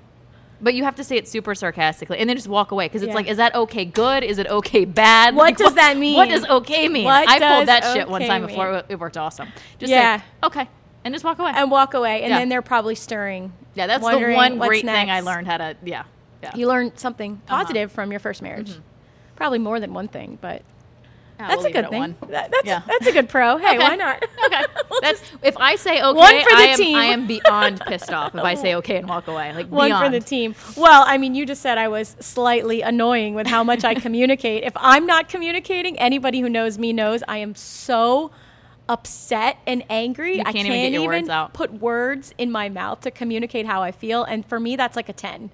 But 0.61 0.73
you 0.73 0.83
have 0.83 0.95
to 0.95 1.03
say 1.05 1.15
it 1.15 1.27
super 1.27 1.55
sarcastically, 1.55 2.17
and 2.19 2.29
then 2.29 2.35
just 2.35 2.49
walk 2.49 2.71
away 2.71 2.85
because 2.85 3.01
it's 3.01 3.09
Yeah. 3.09 3.15
like, 3.15 3.27
is 3.27 3.37
that 3.37 3.55
okay? 3.55 3.85
Good? 3.85 4.23
Is 4.25 4.39
it 4.39 4.47
okay? 4.47 4.83
Bad? 4.85 5.33
What 5.35 5.43
Like, 5.43 5.57
does 5.57 5.75
that 5.75 5.95
mean? 5.97 6.15
What 6.17 6.27
does 6.29 6.45
okay 6.45 6.89
mean? 6.89 7.05
What 7.05 7.27
I 7.29 7.39
pulled 7.39 7.67
that 7.69 7.83
shit 7.93 8.09
one 8.09 8.21
time 8.25 8.45
before. 8.45 8.65
mean? 8.71 8.75
It- 8.79 8.85
It 8.89 8.99
worked 8.99 9.15
awesome. 9.17 9.47
Just 9.77 9.91
Yeah. 9.91 10.17
say 10.17 10.23
okay, 10.43 10.67
and 11.05 11.13
just 11.15 11.23
walk 11.23 11.39
away. 11.39 11.51
and 11.55 11.71
walk 11.71 11.93
away, 11.93 12.23
and 12.23 12.31
Yeah. 12.31 12.39
then 12.39 12.49
they're 12.49 12.61
probably 12.61 12.95
stirring. 12.95 13.53
yeah, 13.75 13.87
that's 13.87 13.99
the 14.05 14.17
one 14.35 14.57
great 14.59 14.83
thing 14.85 15.09
I 15.09 15.21
learned 15.21 15.47
how 15.47 15.57
to. 15.57 15.75
Yeah, 15.83 16.03
yeah. 16.43 16.51
You 16.55 16.67
learned 16.67 16.93
something 16.99 17.41
Uh-huh. 17.47 17.61
positive 17.61 17.91
from 17.91 18.11
your 18.11 18.19
first 18.19 18.41
marriage. 18.41 18.73
Probably 19.37 19.59
more 19.59 19.79
than 19.79 19.93
one 19.93 20.09
thing, 20.09 20.37
but 20.41 20.63
Yeah, 21.39 21.47
that's 21.47 21.63
a 21.65 21.71
good 21.71 21.89
thing. 21.89 21.99
one. 21.99 22.15
That- 22.27 22.51
that's, 22.51 22.65
Yeah. 22.65 22.81
that's 22.85 23.07
a 23.07 23.11
good 23.13 23.29
pro. 23.29 23.57
Hey, 23.59 23.77
Okay. 23.77 23.77
why 23.79 23.95
not? 23.95 24.23
okay. 24.45 24.63
That's 25.01 25.21
if 25.41 25.55
I 25.57 25.77
say 25.77 26.01
okay, 26.03 26.17
One 26.17 26.41
for 26.41 26.49
the 26.49 26.55
I 26.57 26.61
am 26.63 26.77
team. 26.77 26.95
I 26.97 27.05
am 27.05 27.25
beyond 27.27 27.79
pissed 27.87 28.11
off 28.11 28.35
if 28.35 28.43
I 28.43 28.55
say 28.55 28.75
okay 28.75 28.97
and 28.97 29.07
walk 29.07 29.27
away. 29.29 29.53
Like 29.53 29.67
One 29.71 29.87
beyond. 29.87 30.05
for 30.05 30.11
the 30.11 30.19
team. 30.25 30.53
Well, 30.75 31.05
I 31.07 31.17
mean, 31.17 31.35
you 31.35 31.45
just 31.45 31.61
said 31.61 31.77
I 31.77 31.87
was 31.87 32.17
slightly 32.19 32.81
annoying 32.81 33.33
with 33.33 33.47
how 33.47 33.63
much 33.63 33.85
I 33.85 33.93
communicate. 33.95 34.63
If 34.65 34.73
I'm 34.75 35.05
not 35.05 35.29
communicating, 35.29 35.97
anybody 35.99 36.41
who 36.41 36.49
knows 36.49 36.77
me 36.77 36.91
knows 36.91 37.23
I 37.29 37.37
am 37.37 37.55
so 37.55 38.31
upset 38.89 39.57
and 39.65 39.83
angry. 39.89 40.35
You 40.35 40.41
I 40.41 40.51
can't 40.51 40.55
can't 40.55 40.67
even 40.67 40.79
get 40.81 40.91
your 40.91 41.03
even 41.03 41.21
words 41.21 41.29
out. 41.29 41.53
put 41.53 41.71
words 41.73 42.33
in 42.37 42.51
my 42.51 42.67
mouth 42.67 42.99
to 43.01 43.11
communicate 43.11 43.65
how 43.65 43.81
I 43.81 43.91
feel. 43.91 44.23
And 44.25 44.45
for 44.45 44.59
me, 44.59 44.75
that's 44.75 44.97
like 44.97 45.07
a 45.07 45.13
10. 45.13 45.51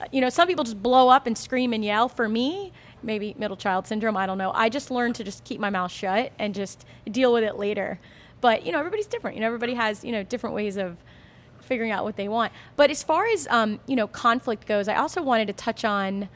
Uh, 0.00 0.06
You 0.10 0.20
know, 0.20 0.28
some 0.30 0.48
people 0.48 0.64
just 0.64 0.82
blow 0.82 1.08
up 1.08 1.26
and 1.28 1.38
scream 1.38 1.72
and 1.72 1.84
yell. 1.84 2.08
For 2.08 2.28
me, 2.28 2.72
maybe 3.02 3.34
middle 3.38 3.56
child 3.56 3.86
syndrome, 3.86 4.16
I 4.16 4.26
don't 4.26 4.38
know. 4.38 4.52
I 4.52 4.68
just 4.68 4.90
learned 4.90 5.14
to 5.16 5.24
just 5.24 5.44
keep 5.44 5.60
my 5.60 5.70
mouth 5.70 5.90
shut 5.90 6.32
and 6.38 6.54
just 6.54 6.84
deal 7.10 7.32
with 7.32 7.44
it 7.44 7.56
later. 7.56 7.98
But, 8.40 8.64
you 8.64 8.72
know, 8.72 8.78
everybody's 8.78 9.06
different. 9.06 9.36
You 9.36 9.40
know, 9.40 9.46
everybody 9.48 9.74
has, 9.74 10.04
you 10.04 10.12
know, 10.12 10.22
different 10.22 10.54
ways 10.54 10.76
of 10.76 10.96
figuring 11.60 11.90
out 11.90 12.04
what 12.04 12.16
they 12.16 12.28
want. 12.28 12.52
But 12.76 12.90
as 12.90 13.02
far 13.02 13.26
as 13.26 13.46
um, 13.48 13.80
you 13.86 13.96
know, 13.96 14.06
conflict 14.06 14.66
goes, 14.66 14.88
I 14.88 14.96
also 14.96 15.22
wanted 15.22 15.46
to 15.48 15.52
touch 15.52 15.84
on 15.84 16.28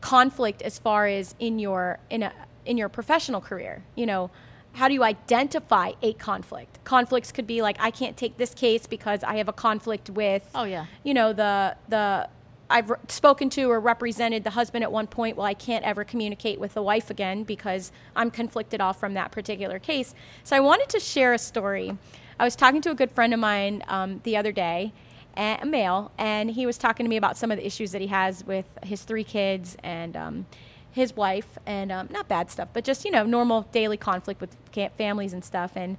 conflict 0.00 0.62
as 0.62 0.78
far 0.78 1.06
as 1.06 1.34
in 1.38 1.58
your 1.58 1.98
in 2.10 2.22
a 2.22 2.32
in 2.64 2.76
your 2.76 2.88
professional 2.88 3.40
career. 3.40 3.82
You 3.94 4.06
know, 4.06 4.30
how 4.74 4.88
do 4.88 4.94
you 4.94 5.02
identify 5.02 5.92
a 6.02 6.12
conflict? 6.12 6.82
Conflicts 6.84 7.32
could 7.32 7.46
be 7.46 7.62
like 7.62 7.76
I 7.80 7.90
can't 7.90 8.16
take 8.16 8.36
this 8.36 8.54
case 8.54 8.86
because 8.86 9.24
I 9.24 9.36
have 9.36 9.48
a 9.48 9.52
conflict 9.52 10.10
with 10.10 10.48
Oh, 10.54 10.64
yeah. 10.64 10.86
you 11.02 11.14
know 11.14 11.32
the 11.32 11.76
the 11.88 12.28
I've 12.68 12.90
spoken 13.08 13.48
to 13.50 13.70
or 13.70 13.78
represented 13.78 14.44
the 14.44 14.50
husband 14.50 14.82
at 14.82 14.90
one 14.90 15.06
point. 15.06 15.36
Well, 15.36 15.46
I 15.46 15.54
can't 15.54 15.84
ever 15.84 16.04
communicate 16.04 16.58
with 16.58 16.74
the 16.74 16.82
wife 16.82 17.10
again 17.10 17.44
because 17.44 17.92
I'm 18.16 18.30
conflicted 18.30 18.80
off 18.80 18.98
from 18.98 19.14
that 19.14 19.30
particular 19.30 19.78
case. 19.78 20.14
So 20.42 20.56
I 20.56 20.60
wanted 20.60 20.88
to 20.90 21.00
share 21.00 21.32
a 21.32 21.38
story. 21.38 21.96
I 22.38 22.44
was 22.44 22.56
talking 22.56 22.82
to 22.82 22.90
a 22.90 22.94
good 22.94 23.10
friend 23.10 23.32
of 23.32 23.40
mine 23.40 23.82
um, 23.88 24.20
the 24.24 24.36
other 24.36 24.52
day, 24.52 24.92
a 25.36 25.64
male, 25.64 26.10
and 26.18 26.50
he 26.50 26.66
was 26.66 26.76
talking 26.76 27.04
to 27.04 27.10
me 27.10 27.16
about 27.16 27.36
some 27.36 27.50
of 27.50 27.58
the 27.58 27.66
issues 27.66 27.92
that 27.92 28.00
he 28.00 28.08
has 28.08 28.44
with 28.44 28.66
his 28.82 29.02
three 29.02 29.24
kids 29.24 29.76
and 29.82 30.16
um, 30.16 30.46
his 30.90 31.14
wife, 31.14 31.58
and 31.66 31.92
um, 31.92 32.08
not 32.10 32.26
bad 32.26 32.50
stuff, 32.50 32.68
but 32.72 32.84
just 32.84 33.04
you 33.04 33.10
know 33.10 33.24
normal 33.24 33.62
daily 33.72 33.96
conflict 33.96 34.40
with 34.40 34.56
families 34.96 35.32
and 35.32 35.44
stuff. 35.44 35.72
And 35.76 35.98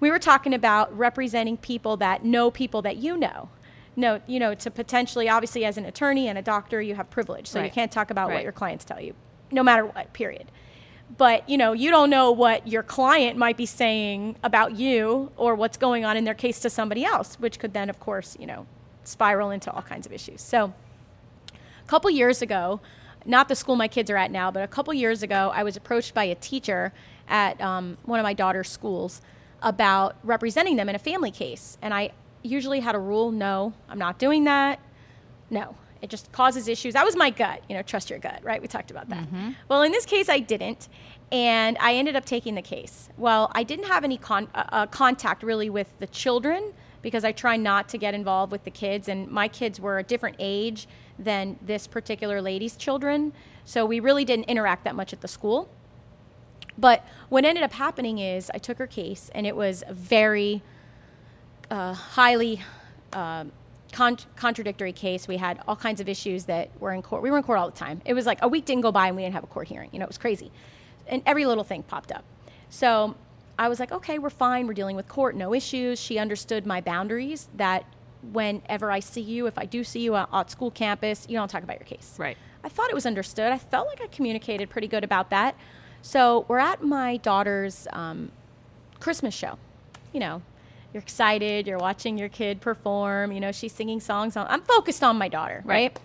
we 0.00 0.10
were 0.10 0.18
talking 0.18 0.54
about 0.54 0.96
representing 0.96 1.56
people 1.56 1.96
that 1.98 2.24
know 2.24 2.50
people 2.50 2.82
that 2.82 2.96
you 2.96 3.16
know. 3.16 3.50
No, 3.98 4.20
you 4.28 4.38
know, 4.38 4.54
to 4.54 4.70
potentially, 4.70 5.28
obviously, 5.28 5.64
as 5.64 5.76
an 5.76 5.84
attorney 5.84 6.28
and 6.28 6.38
a 6.38 6.42
doctor, 6.42 6.80
you 6.80 6.94
have 6.94 7.10
privilege, 7.10 7.48
so 7.48 7.60
you 7.60 7.68
can't 7.68 7.90
talk 7.90 8.12
about 8.12 8.30
what 8.30 8.44
your 8.44 8.52
clients 8.52 8.84
tell 8.84 9.00
you, 9.00 9.12
no 9.50 9.64
matter 9.64 9.84
what. 9.84 10.12
Period. 10.12 10.52
But 11.16 11.48
you 11.48 11.56
know 11.56 11.72
you 11.72 11.90
don't 11.90 12.10
know 12.10 12.30
what 12.30 12.68
your 12.68 12.82
client 12.82 13.38
might 13.38 13.56
be 13.56 13.66
saying 13.66 14.36
about 14.44 14.76
you 14.76 15.32
or 15.36 15.54
what's 15.54 15.76
going 15.78 16.04
on 16.04 16.16
in 16.16 16.24
their 16.24 16.34
case 16.34 16.60
to 16.60 16.70
somebody 16.70 17.02
else 17.02 17.36
which 17.40 17.58
could 17.58 17.72
then 17.72 17.88
of 17.88 17.98
course 17.98 18.36
you 18.38 18.46
know 18.46 18.66
spiral 19.04 19.50
into 19.50 19.72
all 19.72 19.80
kinds 19.80 20.06
of 20.06 20.12
issues. 20.12 20.42
So 20.42 20.74
a 21.54 21.88
couple 21.88 22.10
years 22.10 22.42
ago 22.42 22.80
not 23.24 23.48
the 23.48 23.56
school 23.56 23.74
my 23.74 23.88
kids 23.88 24.10
are 24.10 24.18
at 24.18 24.30
now 24.30 24.50
but 24.50 24.62
a 24.62 24.68
couple 24.68 24.92
years 24.92 25.22
ago 25.22 25.50
i 25.54 25.62
was 25.62 25.76
approached 25.76 26.12
by 26.12 26.24
a 26.24 26.34
teacher 26.34 26.92
at 27.26 27.58
um, 27.60 27.96
one 28.04 28.20
of 28.20 28.24
my 28.24 28.34
daughter's 28.34 28.68
schools 28.68 29.22
about 29.62 30.16
representing 30.22 30.76
them 30.76 30.88
in 30.88 30.94
a 30.94 30.98
family 30.98 31.30
case. 31.30 31.78
And 31.82 31.92
i 31.94 32.10
usually 32.48 32.80
had 32.80 32.94
a 32.94 32.98
rule 32.98 33.30
no 33.30 33.72
i'm 33.88 33.98
not 33.98 34.18
doing 34.18 34.44
that. 34.44 34.80
No 35.50 35.76
it 36.00 36.10
just 36.10 36.30
causes 36.30 36.68
issues. 36.68 36.94
That 36.94 37.04
was 37.04 37.16
my 37.16 37.30
gut 37.30 37.62
you 37.68 37.74
know 37.76 37.82
trust 37.82 38.10
your 38.10 38.18
gut 38.18 38.40
right? 38.42 38.60
We 38.62 38.68
talked 38.68 38.90
about 38.90 39.08
that. 39.10 39.26
Well 39.68 39.82
in 39.82 39.92
this 39.92 40.06
case 40.06 40.28
i 40.28 40.38
didn't 40.38 40.88
and 41.32 41.76
i 41.80 41.94
ended 41.94 42.16
up 42.16 42.24
taking 42.24 42.54
the 42.54 42.62
case. 42.62 43.08
Well 43.16 43.50
i 43.54 43.62
didn't 43.62 43.86
have 43.86 44.04
any 44.04 44.16
con- 44.18 44.48
uh, 44.54 44.64
uh, 44.72 44.86
contact 44.86 45.42
really 45.42 45.70
with 45.70 45.88
the 45.98 46.06
children 46.06 46.72
because 47.02 47.24
i 47.24 47.32
try 47.32 47.56
not 47.56 47.88
to 47.90 47.98
get 47.98 48.12
involved 48.14 48.50
with 48.52 48.64
the 48.64 48.70
kids 48.70 49.08
and 49.08 49.28
my 49.28 49.48
kids 49.48 49.80
were 49.80 49.98
a 49.98 50.02
different 50.02 50.36
age 50.38 50.88
than 51.18 51.58
this 51.62 51.86
particular 51.86 52.40
lady's 52.40 52.76
children 52.76 53.32
so 53.64 53.84
we 53.84 54.00
really 54.00 54.24
didn't 54.24 54.46
interact 54.46 54.84
that 54.84 54.94
much 54.94 55.12
at 55.12 55.20
the 55.20 55.28
school. 55.28 55.68
But 56.78 57.04
what 57.28 57.44
ended 57.44 57.64
up 57.64 57.72
happening 57.72 58.18
is 58.18 58.50
i 58.54 58.58
took 58.58 58.78
her 58.78 58.86
case 58.86 59.30
and 59.34 59.46
it 59.46 59.56
was 59.56 59.82
very 59.90 60.62
uh, 61.70 61.92
highly 61.92 62.60
um, 63.12 63.52
con- 63.92 64.18
contradictory 64.36 64.92
case. 64.92 65.28
We 65.28 65.36
had 65.36 65.60
all 65.66 65.76
kinds 65.76 66.00
of 66.00 66.08
issues 66.08 66.44
that 66.44 66.70
were 66.80 66.92
in 66.92 67.02
court. 67.02 67.22
We 67.22 67.30
were 67.30 67.38
in 67.38 67.42
court 67.42 67.58
all 67.58 67.70
the 67.70 67.76
time. 67.76 68.00
It 68.04 68.14
was 68.14 68.26
like 68.26 68.38
a 68.42 68.48
week 68.48 68.64
didn't 68.64 68.82
go 68.82 68.92
by 68.92 69.08
and 69.08 69.16
we 69.16 69.22
didn't 69.22 69.34
have 69.34 69.44
a 69.44 69.48
court 69.48 69.68
hearing. 69.68 69.90
You 69.92 69.98
know, 69.98 70.04
it 70.04 70.08
was 70.08 70.18
crazy. 70.18 70.50
And 71.06 71.22
every 71.26 71.46
little 71.46 71.64
thing 71.64 71.82
popped 71.82 72.12
up. 72.12 72.24
So 72.70 73.16
I 73.58 73.68
was 73.68 73.80
like, 73.80 73.92
okay, 73.92 74.18
we're 74.18 74.30
fine. 74.30 74.66
We're 74.66 74.74
dealing 74.74 74.96
with 74.96 75.08
court, 75.08 75.34
no 75.34 75.54
issues. 75.54 75.98
She 75.98 76.18
understood 76.18 76.66
my 76.66 76.80
boundaries 76.80 77.48
that 77.56 77.84
whenever 78.32 78.90
I 78.90 79.00
see 79.00 79.20
you, 79.20 79.46
if 79.46 79.58
I 79.58 79.64
do 79.64 79.84
see 79.84 80.00
you 80.00 80.16
at, 80.16 80.28
at 80.32 80.50
school 80.50 80.70
campus, 80.70 81.26
you 81.28 81.36
don't 81.36 81.48
talk 81.48 81.62
about 81.62 81.78
your 81.78 81.86
case. 81.86 82.14
Right. 82.18 82.36
I 82.62 82.68
thought 82.68 82.90
it 82.90 82.94
was 82.94 83.06
understood. 83.06 83.52
I 83.52 83.58
felt 83.58 83.86
like 83.88 84.00
I 84.00 84.06
communicated 84.08 84.68
pretty 84.68 84.88
good 84.88 85.04
about 85.04 85.30
that. 85.30 85.56
So 86.02 86.44
we're 86.48 86.58
at 86.58 86.82
my 86.82 87.16
daughter's 87.18 87.88
um, 87.92 88.30
Christmas 89.00 89.34
show. 89.34 89.58
You 90.12 90.20
know, 90.20 90.42
you're 90.98 91.02
excited, 91.04 91.66
you're 91.68 91.78
watching 91.78 92.18
your 92.18 92.28
kid 92.28 92.60
perform, 92.60 93.30
you 93.30 93.38
know, 93.38 93.52
she's 93.52 93.72
singing 93.72 94.00
songs. 94.00 94.36
On, 94.36 94.46
I'm 94.48 94.62
focused 94.62 95.04
on 95.04 95.16
my 95.16 95.28
daughter, 95.28 95.62
right? 95.64 95.92
Right. 95.92 95.98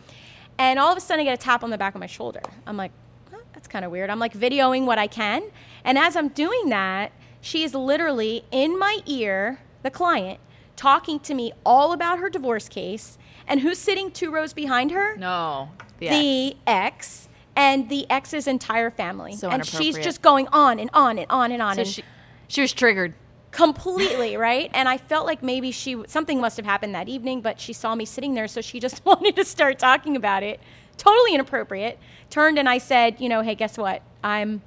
And 0.59 0.77
all 0.77 0.91
of 0.91 0.97
a 0.97 1.01
sudden 1.01 1.21
I 1.21 1.23
get 1.31 1.33
a 1.39 1.41
tap 1.41 1.63
on 1.63 1.71
the 1.71 1.79
back 1.79 1.95
of 1.95 1.99
my 1.99 2.05
shoulder. 2.05 2.41
I'm 2.67 2.77
like, 2.77 2.91
huh, 3.31 3.39
that's 3.53 3.67
kind 3.67 3.83
of 3.83 3.89
weird. 3.91 4.11
I'm 4.11 4.19
like 4.19 4.33
videoing 4.35 4.85
what 4.85 4.99
I 4.99 5.07
can. 5.07 5.41
And 5.83 5.97
as 5.97 6.15
I'm 6.15 6.27
doing 6.29 6.69
that, 6.69 7.11
she 7.41 7.63
is 7.63 7.73
literally 7.73 8.45
in 8.51 8.77
my 8.77 8.99
ear, 9.07 9.59
the 9.81 9.89
client, 9.89 10.39
talking 10.75 11.19
to 11.21 11.33
me 11.33 11.53
all 11.65 11.91
about 11.91 12.19
her 12.19 12.29
divorce 12.29 12.69
case. 12.69 13.17
And 13.47 13.61
who's 13.61 13.79
sitting 13.79 14.11
two 14.11 14.29
rows 14.29 14.53
behind 14.53 14.91
her? 14.91 15.17
No. 15.17 15.69
The, 15.97 16.09
the 16.09 16.57
ex 16.67 17.29
and 17.55 17.89
the 17.89 18.05
ex's 18.11 18.45
entire 18.47 18.91
family. 18.91 19.35
So 19.35 19.49
and 19.49 19.65
she's 19.65 19.95
just 20.03 20.21
going 20.21 20.47
on 20.49 20.79
and 20.79 20.91
on 20.93 21.17
and 21.17 21.25
on 21.31 21.51
and 21.51 21.61
on. 21.63 21.75
So 21.75 21.81
and 21.81 21.89
she- 21.89 22.03
She 22.47 22.61
was 22.61 22.73
triggered. 22.73 23.15
Completely 23.53 24.35
right? 24.35 24.69
And 24.73 24.89
i 24.89 24.97
felt 24.97 25.25
like 25.25 25.41
maybe 25.41 25.71
she 25.71 26.03
something 26.07 26.41
must 26.41 26.57
have 26.57 26.65
happened 26.65 26.93
that 26.95 27.07
evening 27.07 27.39
but 27.41 27.59
she 27.59 27.71
saw 27.71 27.95
me 27.95 28.03
sitting 28.03 28.33
there 28.33 28.47
so 28.47 28.59
she 28.59 28.79
just 28.79 29.05
wanted 29.05 29.35
to 29.37 29.45
start 29.45 29.79
talking 29.79 30.15
about 30.15 30.43
it. 30.43 30.59
Totally 30.97 31.33
inappropriate. 31.35 31.99
Turned 32.29 32.59
and 32.59 32.67
i 32.67 32.79
said 32.79 33.21
you 33.21 33.29
know 33.29 33.41
hey 33.41 33.55
guess 33.55 33.77
what? 33.77 34.01
I'm 34.23 34.61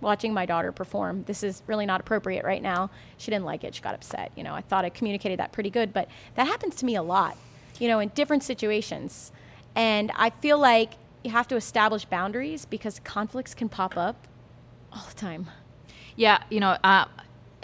watching 0.00 0.32
my 0.32 0.46
daughter 0.46 0.72
perform. 0.72 1.24
This 1.24 1.42
is 1.42 1.62
really 1.66 1.84
not 1.84 2.00
appropriate 2.00 2.44
right 2.44 2.62
now. 2.62 2.90
She 3.18 3.30
didn't 3.30 3.44
like 3.44 3.62
it. 3.62 3.74
She 3.74 3.82
got 3.82 3.94
upset. 3.94 4.32
You 4.34 4.42
know 4.42 4.54
i 4.54 4.62
thought 4.62 4.84
i 4.84 4.88
communicated 4.88 5.38
that 5.38 5.52
pretty 5.52 5.70
good 5.70 5.92
but 5.92 6.08
that 6.34 6.46
happens 6.46 6.74
to 6.76 6.86
me 6.86 6.96
a 6.96 7.02
lot 7.02 7.36
you 7.78 7.88
know 7.88 8.00
in 8.00 8.08
different 8.14 8.42
situations. 8.42 9.32
And 9.76 10.10
i 10.16 10.30
feel 10.30 10.58
like 10.58 10.94
you 11.22 11.30
have 11.30 11.46
to 11.48 11.56
establish 11.56 12.06
boundaries 12.06 12.64
because 12.64 13.00
conflicts 13.04 13.54
can 13.54 13.68
pop 13.68 13.96
up 13.96 14.26
all 14.92 15.04
the 15.08 15.14
time. 15.14 15.50
Yeah, 16.16 16.42
you 16.50 16.60
know, 16.60 16.76
uh, 16.82 17.04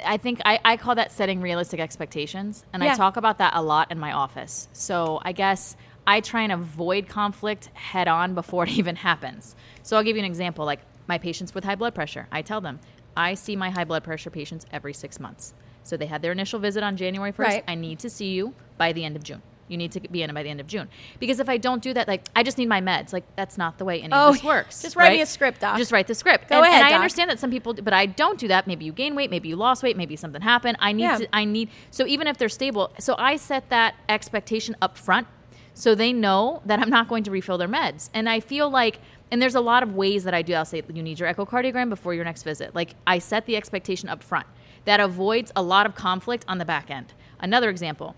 I 0.05 0.17
think 0.17 0.41
I, 0.45 0.61
I 0.65 0.77
call 0.77 0.95
that 0.97 1.13
setting 1.13 1.41
realistic 1.41 1.81
expectations, 1.81 2.65
and 2.73 2.83
I 2.83 2.95
talk 2.95 3.17
about 3.17 3.39
that 3.39 3.53
a 3.55 3.63
lot 3.63 3.91
in 3.91 3.99
my 3.99 4.13
office. 4.13 4.69
So 4.73 5.21
I 5.23 5.33
guess 5.33 5.77
I 6.07 6.21
try 6.21 6.43
and 6.43 6.53
avoid 6.53 7.09
conflict 7.09 7.67
head 7.75 8.09
on 8.09 8.35
before 8.35 8.65
it 8.67 8.73
even 8.79 8.97
happens. 8.97 9.57
So 9.83 9.97
I'll 9.97 10.03
give 10.03 10.17
you 10.17 10.23
an 10.23 10.29
example. 10.29 10.65
Like 10.65 10.81
my 11.07 11.19
patients 11.19 11.55
with 11.55 11.65
high 11.65 11.75
blood 11.77 11.95
pressure, 11.95 12.29
I 12.31 12.43
tell 12.43 12.61
them 12.61 12.81
I 13.17 13.35
see 13.35 13.57
my 13.57 13.71
high 13.71 13.85
blood 13.85 14.05
pressure 14.05 14.31
patients 14.31 14.67
every 14.73 14.93
six 14.93 15.19
months. 15.19 15.55
So 15.83 15.97
they 15.97 16.07
had 16.07 16.21
their 16.21 16.33
initial 16.33 16.59
visit 16.59 16.83
on 16.83 16.97
January 16.97 17.33
1st. 17.33 17.39
Right. 17.39 17.65
I 17.67 17.77
need 17.77 18.01
to 18.01 18.11
see 18.11 18.33
you 18.33 18.55
by 18.77 18.93
the 18.93 19.05
end 19.05 19.17
of 19.17 19.23
June. 19.23 19.41
You 19.69 19.77
need 19.77 19.93
to 19.93 20.01
be 20.01 20.23
in 20.23 20.31
it 20.31 20.33
by 20.33 20.43
the 20.43 20.49
end 20.49 20.61
of 20.61 20.67
June. 20.67 20.89
Because 21.19 21.41
if 21.41 21.49
I 21.49 21.57
don't 21.57 21.83
do 21.83 21.93
that, 21.95 22.07
like 22.09 22.25
I 22.37 22.43
just 22.43 22.57
need 22.59 22.69
my 22.69 22.81
meds. 22.81 23.13
Like 23.13 23.25
that's 23.37 23.59
not 23.59 23.79
the 23.79 23.85
way 23.85 24.01
any 24.01 24.13
Oh, 24.13 24.29
of 24.29 24.35
this 24.35 24.45
works. 24.45 24.83
just 24.83 24.97
write 24.97 25.13
me 25.13 25.21
a 25.23 25.27
script, 25.27 25.61
doc. 25.61 25.77
Just 25.79 25.93
write 25.93 26.07
the 26.07 26.15
script. 26.15 26.49
Go 26.49 26.57
and, 26.57 26.65
ahead, 26.67 26.77
and 26.77 26.85
I 26.87 26.91
doc. 26.91 26.97
understand 27.01 27.31
that 27.31 27.39
some 27.39 27.51
people, 27.51 27.75
but 27.75 27.93
I 27.93 28.07
don't 28.07 28.39
do 28.39 28.49
that. 28.49 28.67
Maybe 28.67 28.85
you 28.85 28.93
gain 28.93 29.15
weight, 29.15 29.31
maybe 29.31 29.49
you 29.49 29.57
lost 29.57 29.83
weight, 29.83 29.97
maybe 29.97 30.17
something 30.17 30.43
happened. 30.43 30.77
I 30.81 30.93
need 30.93 31.03
Yeah. 31.03 31.19
to. 31.19 31.29
I 31.35 31.45
need. 31.45 31.71
So 31.91 32.07
even 32.07 32.27
if 32.27 32.39
they're 32.39 32.49
stable, 32.49 32.93
so 32.99 33.15
I 33.19 33.37
set 33.37 33.69
that 33.71 33.95
expectation 34.09 34.77
up 34.81 34.97
front, 34.97 35.27
so 35.75 35.95
they 35.95 36.13
know 36.13 36.63
that 36.65 36.81
I'm 36.81 36.89
not 36.91 37.09
going 37.09 37.25
to 37.25 37.31
refill 37.31 37.59
their 37.59 37.69
meds. 37.69 38.09
And 38.15 38.29
I 38.29 38.41
feel 38.41 38.71
like, 38.71 38.99
and 39.31 39.43
there's 39.43 39.55
a 39.57 39.61
lot 39.61 39.83
of 39.83 39.95
ways 39.95 40.25
that 40.25 40.33
I 40.33 40.41
do. 40.43 40.55
I'll 40.55 40.65
say 40.65 40.83
you 40.93 41.03
need 41.03 41.19
your 41.19 41.33
echocardiogram 41.33 41.89
before 41.91 42.15
your 42.15 42.25
next 42.25 42.45
visit. 42.45 42.75
Like 42.75 42.95
I 43.07 43.19
set 43.19 43.45
the 43.47 43.57
expectation 43.57 44.09
up 44.09 44.23
front. 44.23 44.47
That 44.87 45.01
avoids 45.01 45.51
a 45.57 45.63
lot 45.63 45.85
of 45.85 45.95
conflict 45.97 46.45
on 46.47 46.59
the 46.59 46.65
back 46.65 46.91
end. 46.91 47.13
Another 47.41 47.69
example. 47.69 48.15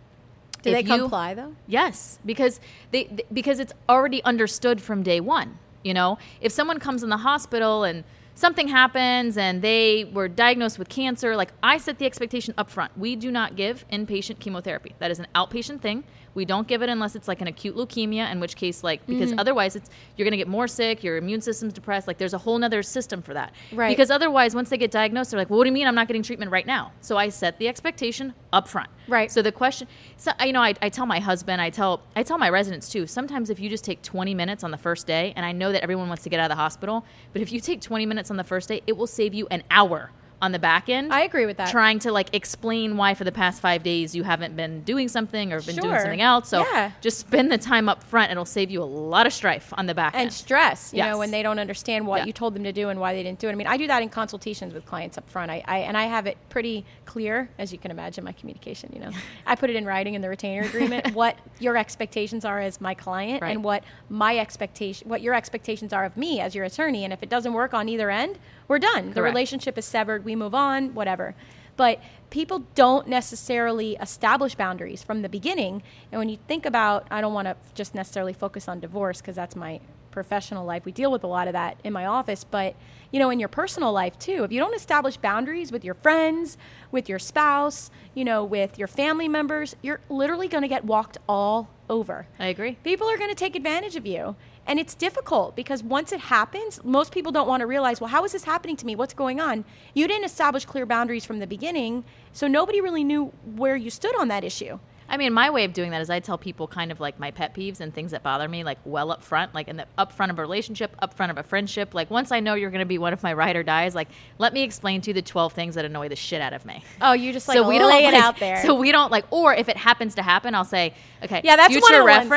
Do 0.63 0.71
they 0.71 0.81
you- 0.83 0.99
comply 0.99 1.35
though 1.35 1.55
Yes, 1.67 2.19
because 2.25 2.61
they 2.91 3.05
th- 3.05 3.27
because 3.33 3.59
it's 3.61 3.73
already 3.89 4.23
understood 4.25 4.81
from 4.81 5.03
day 5.03 5.21
one. 5.21 5.59
You 5.85 5.95
know, 5.95 6.19
if 6.41 6.51
someone 6.53 6.79
comes 6.81 7.03
in 7.03 7.09
the 7.09 7.19
hospital 7.19 7.85
and 7.85 8.05
something 8.35 8.69
happens 8.69 9.37
and 9.39 9.63
they 9.63 10.05
were 10.13 10.29
diagnosed 10.29 10.79
with 10.79 10.89
cancer, 10.89 11.37
like 11.37 11.53
I 11.63 11.79
set 11.79 11.99
the 11.99 12.07
expectation 12.07 12.53
up 12.59 12.69
front. 12.71 12.97
We 12.99 13.17
do 13.17 13.31
not 13.31 13.57
give 13.57 13.85
inpatient 13.93 14.39
chemotherapy. 14.41 14.95
That 14.99 15.11
is 15.11 15.19
an 15.19 15.27
outpatient 15.35 15.81
thing. 15.81 16.05
We 16.39 16.45
don't 16.45 16.69
give 16.69 16.83
it 16.83 16.89
unless 16.89 17.17
it's 17.17 17.27
like 17.27 17.41
an 17.41 17.49
acute 17.49 17.75
leukemia, 17.75 18.31
in 18.31 18.39
which 18.39 18.55
case, 18.55 18.85
like, 18.85 19.05
because 19.07 19.31
Mm-hmm. 19.31 19.41
otherwise 19.41 19.75
it's 19.75 19.91
you're 20.17 20.25
gonna 20.25 20.37
get 20.37 20.47
more 20.47 20.69
sick, 20.69 21.03
your 21.03 21.17
immune 21.17 21.41
system's 21.41 21.73
depressed. 21.73 22.07
Like, 22.07 22.17
there's 22.19 22.33
a 22.33 22.39
whole 22.39 22.57
nother 22.57 22.81
system 22.85 23.23
for 23.23 23.35
that. 23.35 23.53
Right. 23.73 23.89
Because 23.91 24.13
otherwise, 24.13 24.55
once 24.55 24.71
they 24.71 24.79
get 24.79 24.93
diagnosed, 24.93 25.33
they're 25.33 25.41
like, 25.41 25.51
well, 25.51 25.59
what 25.59 25.65
do 25.65 25.69
you 25.71 25.75
mean 25.75 25.89
I'm 25.89 25.97
not 25.97 26.07
getting 26.07 26.23
treatment 26.23 26.53
right 26.53 26.65
now? 26.65 26.93
So 27.01 27.17
I 27.17 27.29
set 27.29 27.59
the 27.59 27.67
expectation 27.67 28.33
up 28.53 28.69
front. 28.69 28.89
Right. 29.09 29.33
So 29.33 29.43
the 29.43 29.51
question, 29.51 29.89
so 30.17 30.31
you 30.45 30.53
know, 30.53 30.63
I, 30.63 30.75
I 30.81 30.89
tell 30.91 31.07
my 31.07 31.19
husband, 31.19 31.61
I 31.61 31.71
tell 31.71 32.03
I 32.15 32.23
tell 32.23 32.39
my 32.39 32.51
residents 32.51 32.89
too. 32.89 33.09
Sometimes 33.09 33.51
if 33.51 33.59
you 33.59 33.69
just 33.69 33.83
take 33.85 34.01
20 34.03 34.33
minutes 34.33 34.63
on 34.63 34.71
the 34.71 34.79
first 34.79 35.09
day, 35.09 35.33
and 35.35 35.45
I 35.45 35.51
know 35.51 35.73
that 35.73 35.83
everyone 35.83 36.07
wants 36.07 36.23
to 36.23 36.29
get 36.31 36.39
out 36.39 36.45
of 36.51 36.57
the 36.57 36.63
hospital, 36.63 37.05
but 37.33 37.43
if 37.43 37.51
you 37.51 37.59
take 37.61 37.81
20 37.81 38.07
minutes 38.07 38.31
on 38.31 38.37
the 38.37 38.45
first 38.45 38.69
day, 38.69 38.81
it 38.87 38.97
will 38.97 39.09
save 39.09 39.35
you 39.35 39.49
an 39.51 39.65
hour 39.73 40.13
on 40.41 40.53
the 40.53 40.59
back 40.59 40.89
end. 40.89 41.13
I 41.13 41.23
agree 41.23 41.47
with 41.47 41.57
that. 41.57 41.71
Trying 41.71 41.99
to 42.01 42.13
like 42.13 42.35
explain 42.35 42.97
why 42.97 43.15
for 43.15 43.25
the 43.25 43.33
past 43.33 43.61
five 43.61 43.83
days 43.83 44.15
you 44.15 44.23
haven't 44.23 44.55
been 44.57 44.83
doing 44.83 45.09
something 45.09 45.53
or 45.53 45.61
been 45.61 45.77
doing 45.77 45.99
something 45.99 46.21
else. 46.21 46.49
So 46.49 46.61
Yeah. 46.61 46.93
just 47.01 47.19
spend 47.19 47.51
the 47.51 47.59
time 47.59 47.89
up 47.89 48.03
front. 48.05 48.31
It'll 48.31 48.45
save 48.45 48.71
you 48.71 48.83
a 48.83 48.85
lot 48.85 49.27
of 49.27 49.33
strife 49.33 49.73
on 49.77 49.87
the 49.87 49.95
back 49.95 50.15
end. 50.15 50.21
and 50.23 50.27
end. 50.29 50.33
stress 50.33 50.93
you 50.93 50.99
Yes. 50.99 51.07
know 51.13 51.19
when 51.19 51.31
they 51.33 51.43
don't 51.43 51.59
understand 51.59 52.07
what 52.07 52.19
Yeah. 52.21 52.27
you 52.27 52.33
told 52.33 52.55
them 52.55 52.65
to 52.65 52.73
do 52.73 52.89
and 52.89 53.01
why 53.01 53.15
they 53.15 53.23
didn't 53.23 53.39
do 53.39 53.49
it 53.49 53.53
i 53.53 53.55
mean 53.55 53.67
i 53.67 53.77
do 53.77 53.87
that 53.89 54.03
in 54.03 54.09
consultations 54.09 54.73
with 54.75 54.85
clients 54.87 55.19
up 55.19 55.29
front 55.29 55.51
I, 55.51 55.63
I 55.67 55.79
and 55.79 55.97
i 55.97 56.05
have 56.05 56.27
it 56.27 56.37
pretty 56.51 56.85
clear 57.05 57.49
as 57.59 57.73
you 57.73 57.79
can 57.79 57.91
imagine 57.91 58.25
my 58.25 58.33
communication 58.33 58.91
you 58.93 59.01
know 59.01 59.11
i 59.47 59.55
put 59.55 59.71
it 59.71 59.77
in 59.77 59.85
writing 59.87 60.15
in 60.15 60.21
the 60.23 60.29
retainer 60.29 60.63
agreement 60.63 61.13
what 61.15 61.37
your 61.59 61.77
expectations 61.77 62.45
are 62.45 62.61
as 62.61 62.81
my 62.81 62.95
client 62.95 63.43
Right. 63.43 63.51
and 63.51 63.65
what 63.65 63.83
my 64.09 64.39
expectation 64.39 65.09
what 65.09 65.21
your 65.23 65.35
expectations 65.35 65.93
are 65.93 66.05
of 66.05 66.17
me 66.17 66.41
as 66.41 66.55
your 66.55 66.65
attorney 66.65 67.05
and 67.05 67.13
if 67.13 67.23
it 67.23 67.29
doesn't 67.29 67.53
work 67.53 67.75
on 67.75 67.89
either 67.89 68.11
end 68.11 68.39
we're 68.69 68.79
done. 68.79 69.13
The 69.15 69.23
relationship 69.23 69.79
is 69.79 69.85
severed. 69.85 70.25
We 70.25 70.37
move 70.37 70.55
on 70.55 70.95
whatever. 70.95 71.35
But 71.77 72.01
people 72.31 72.65
don't 72.75 73.09
necessarily 73.09 73.97
establish 74.01 74.55
boundaries 74.55 75.03
from 75.03 75.23
the 75.23 75.29
beginning. 75.29 75.83
And 76.13 76.19
when 76.19 76.29
you 76.29 76.39
think 76.47 76.67
about 76.67 77.07
i 77.11 77.21
don't 77.21 77.35
want 77.35 77.47
to 77.49 77.57
just 77.75 77.95
necessarily 77.95 78.33
focus 78.33 78.69
on 78.69 78.81
divorce 78.81 79.21
because 79.21 79.37
that's 79.37 79.57
my 79.57 79.81
professional 80.19 80.65
life 80.65 80.85
we 80.85 80.91
deal 80.91 81.13
with 81.13 81.23
a 81.23 81.29
lot 81.29 81.47
of 81.47 81.53
that 81.53 81.79
in 81.85 81.93
my 81.93 82.05
office 82.05 82.43
but 82.43 82.75
you 83.13 83.21
know 83.21 83.31
in 83.31 83.39
your 83.39 83.49
personal 83.49 83.93
life 83.93 84.19
too 84.19 84.43
if 84.43 84.51
you 84.51 84.59
don't 84.59 84.75
establish 84.75 85.17
boundaries 85.17 85.71
with 85.71 85.85
your 85.85 85.95
friends 85.95 86.59
with 86.91 87.09
your 87.09 87.21
spouse 87.21 87.89
you 88.15 88.25
know 88.25 88.45
with 88.45 88.77
your 88.81 88.89
family 88.89 89.29
members 89.29 89.77
you're 89.81 90.01
literally 90.09 90.49
going 90.49 90.63
to 90.63 90.69
get 90.69 90.85
walked 90.85 91.19
all 91.29 91.71
over. 91.89 92.27
I 92.39 92.47
agree. 92.47 92.77
people 92.83 93.09
are 93.09 93.17
going 93.17 93.31
to 93.31 93.37
take 93.37 93.55
advantage 93.55 93.95
of 93.95 94.05
you 94.05 94.35
and 94.67 94.81
it's 94.81 94.95
difficult 94.95 95.55
because 95.55 95.85
once 95.85 96.11
it 96.11 96.21
happens 96.21 96.83
most 96.85 97.13
people 97.13 97.31
don't 97.31 97.49
want 97.49 97.61
to 97.61 97.67
realize 97.67 98.01
well 98.01 98.11
how 98.11 98.25
is 98.25 98.33
this 98.33 98.45
happening 98.45 98.77
to 98.77 98.87
me? 98.87 98.97
What's 98.97 99.15
going 99.15 99.41
on? 99.41 99.65
You 99.95 100.09
didn't 100.09 100.25
establish 100.25 100.65
clear 100.65 100.85
boundaries 100.85 101.25
from 101.25 101.39
the 101.39 101.47
beginning 101.47 102.05
so 102.33 102.49
nobody 102.49 102.81
really 102.81 103.05
knew 103.05 103.27
where 103.55 103.77
you 103.77 103.89
stood 103.89 104.15
on 104.19 104.27
that 104.29 104.43
issue 104.43 104.81
I 105.11 105.17
mean, 105.17 105.33
my 105.33 105.49
way 105.51 105.65
of 105.65 105.73
doing 105.73 105.91
that 105.93 106.03
is 106.03 106.11
I 106.11 106.21
tell 106.21 106.37
people 106.37 106.67
kind 106.69 106.93
of 106.93 107.01
like 107.01 107.19
my 107.19 107.31
pet 107.31 107.55
peeves 107.55 107.81
and 107.81 107.95
things 107.95 108.11
that 108.11 108.23
bother 108.23 108.47
me, 108.49 108.63
like 108.65 108.79
well 108.85 109.11
up 109.11 109.23
front, 109.23 109.55
like 109.55 109.69
in 109.69 109.77
the 109.77 109.87
up 109.97 110.13
front 110.13 110.31
of 110.31 110.39
a 110.39 110.43
relationship, 110.43 110.95
up 111.01 111.15
front 111.15 111.31
of 111.31 111.39
a 111.39 111.43
friendship. 111.43 111.95
Like 111.95 112.11
once 112.11 112.31
I 112.31 112.41
know 112.41 112.55
you're 112.55 112.71
going 112.71 112.81
to 112.81 112.87
be 112.87 112.99
one 112.99 113.13
of 113.13 113.23
my 113.23 113.33
ride 113.33 113.57
or 113.57 113.63
dies, 113.63 113.95
like 113.95 114.09
let 114.39 114.53
me 114.53 114.63
explain 114.63 115.01
to 115.03 115.11
you 115.11 115.15
the 115.15 115.23
12 115.23 115.53
things 115.55 115.75
that 115.77 115.85
annoy 115.85 116.09
the 116.09 116.17
shit 116.17 116.41
out 116.43 116.53
of 116.53 116.65
me. 116.67 116.83
oh 117.01 117.13
you 117.13 117.33
just 117.33 117.49
like 117.49 117.57
so 117.57 117.67
we 117.69 117.79
don't 117.79 117.91
lay 117.91 118.05
it 118.05 118.13
like- 118.13 118.23
out 118.23 118.39
there 118.39 118.63
So 118.63 118.75
we 118.75 118.93
don't 118.93 119.11
like, 119.11 119.25
or 119.31 119.55
if 119.55 119.69
it 119.69 119.77
happens 119.77 120.15
to 120.17 120.23
happen, 120.23 120.55
I'll 120.55 120.65
say, 120.65 120.95
okay, 121.23 121.41
Yeah, 121.43 121.57
that's 121.57 121.73
one 121.73 121.81
future 121.81 121.99
the 121.99 122.05
ones. 122.05 122.29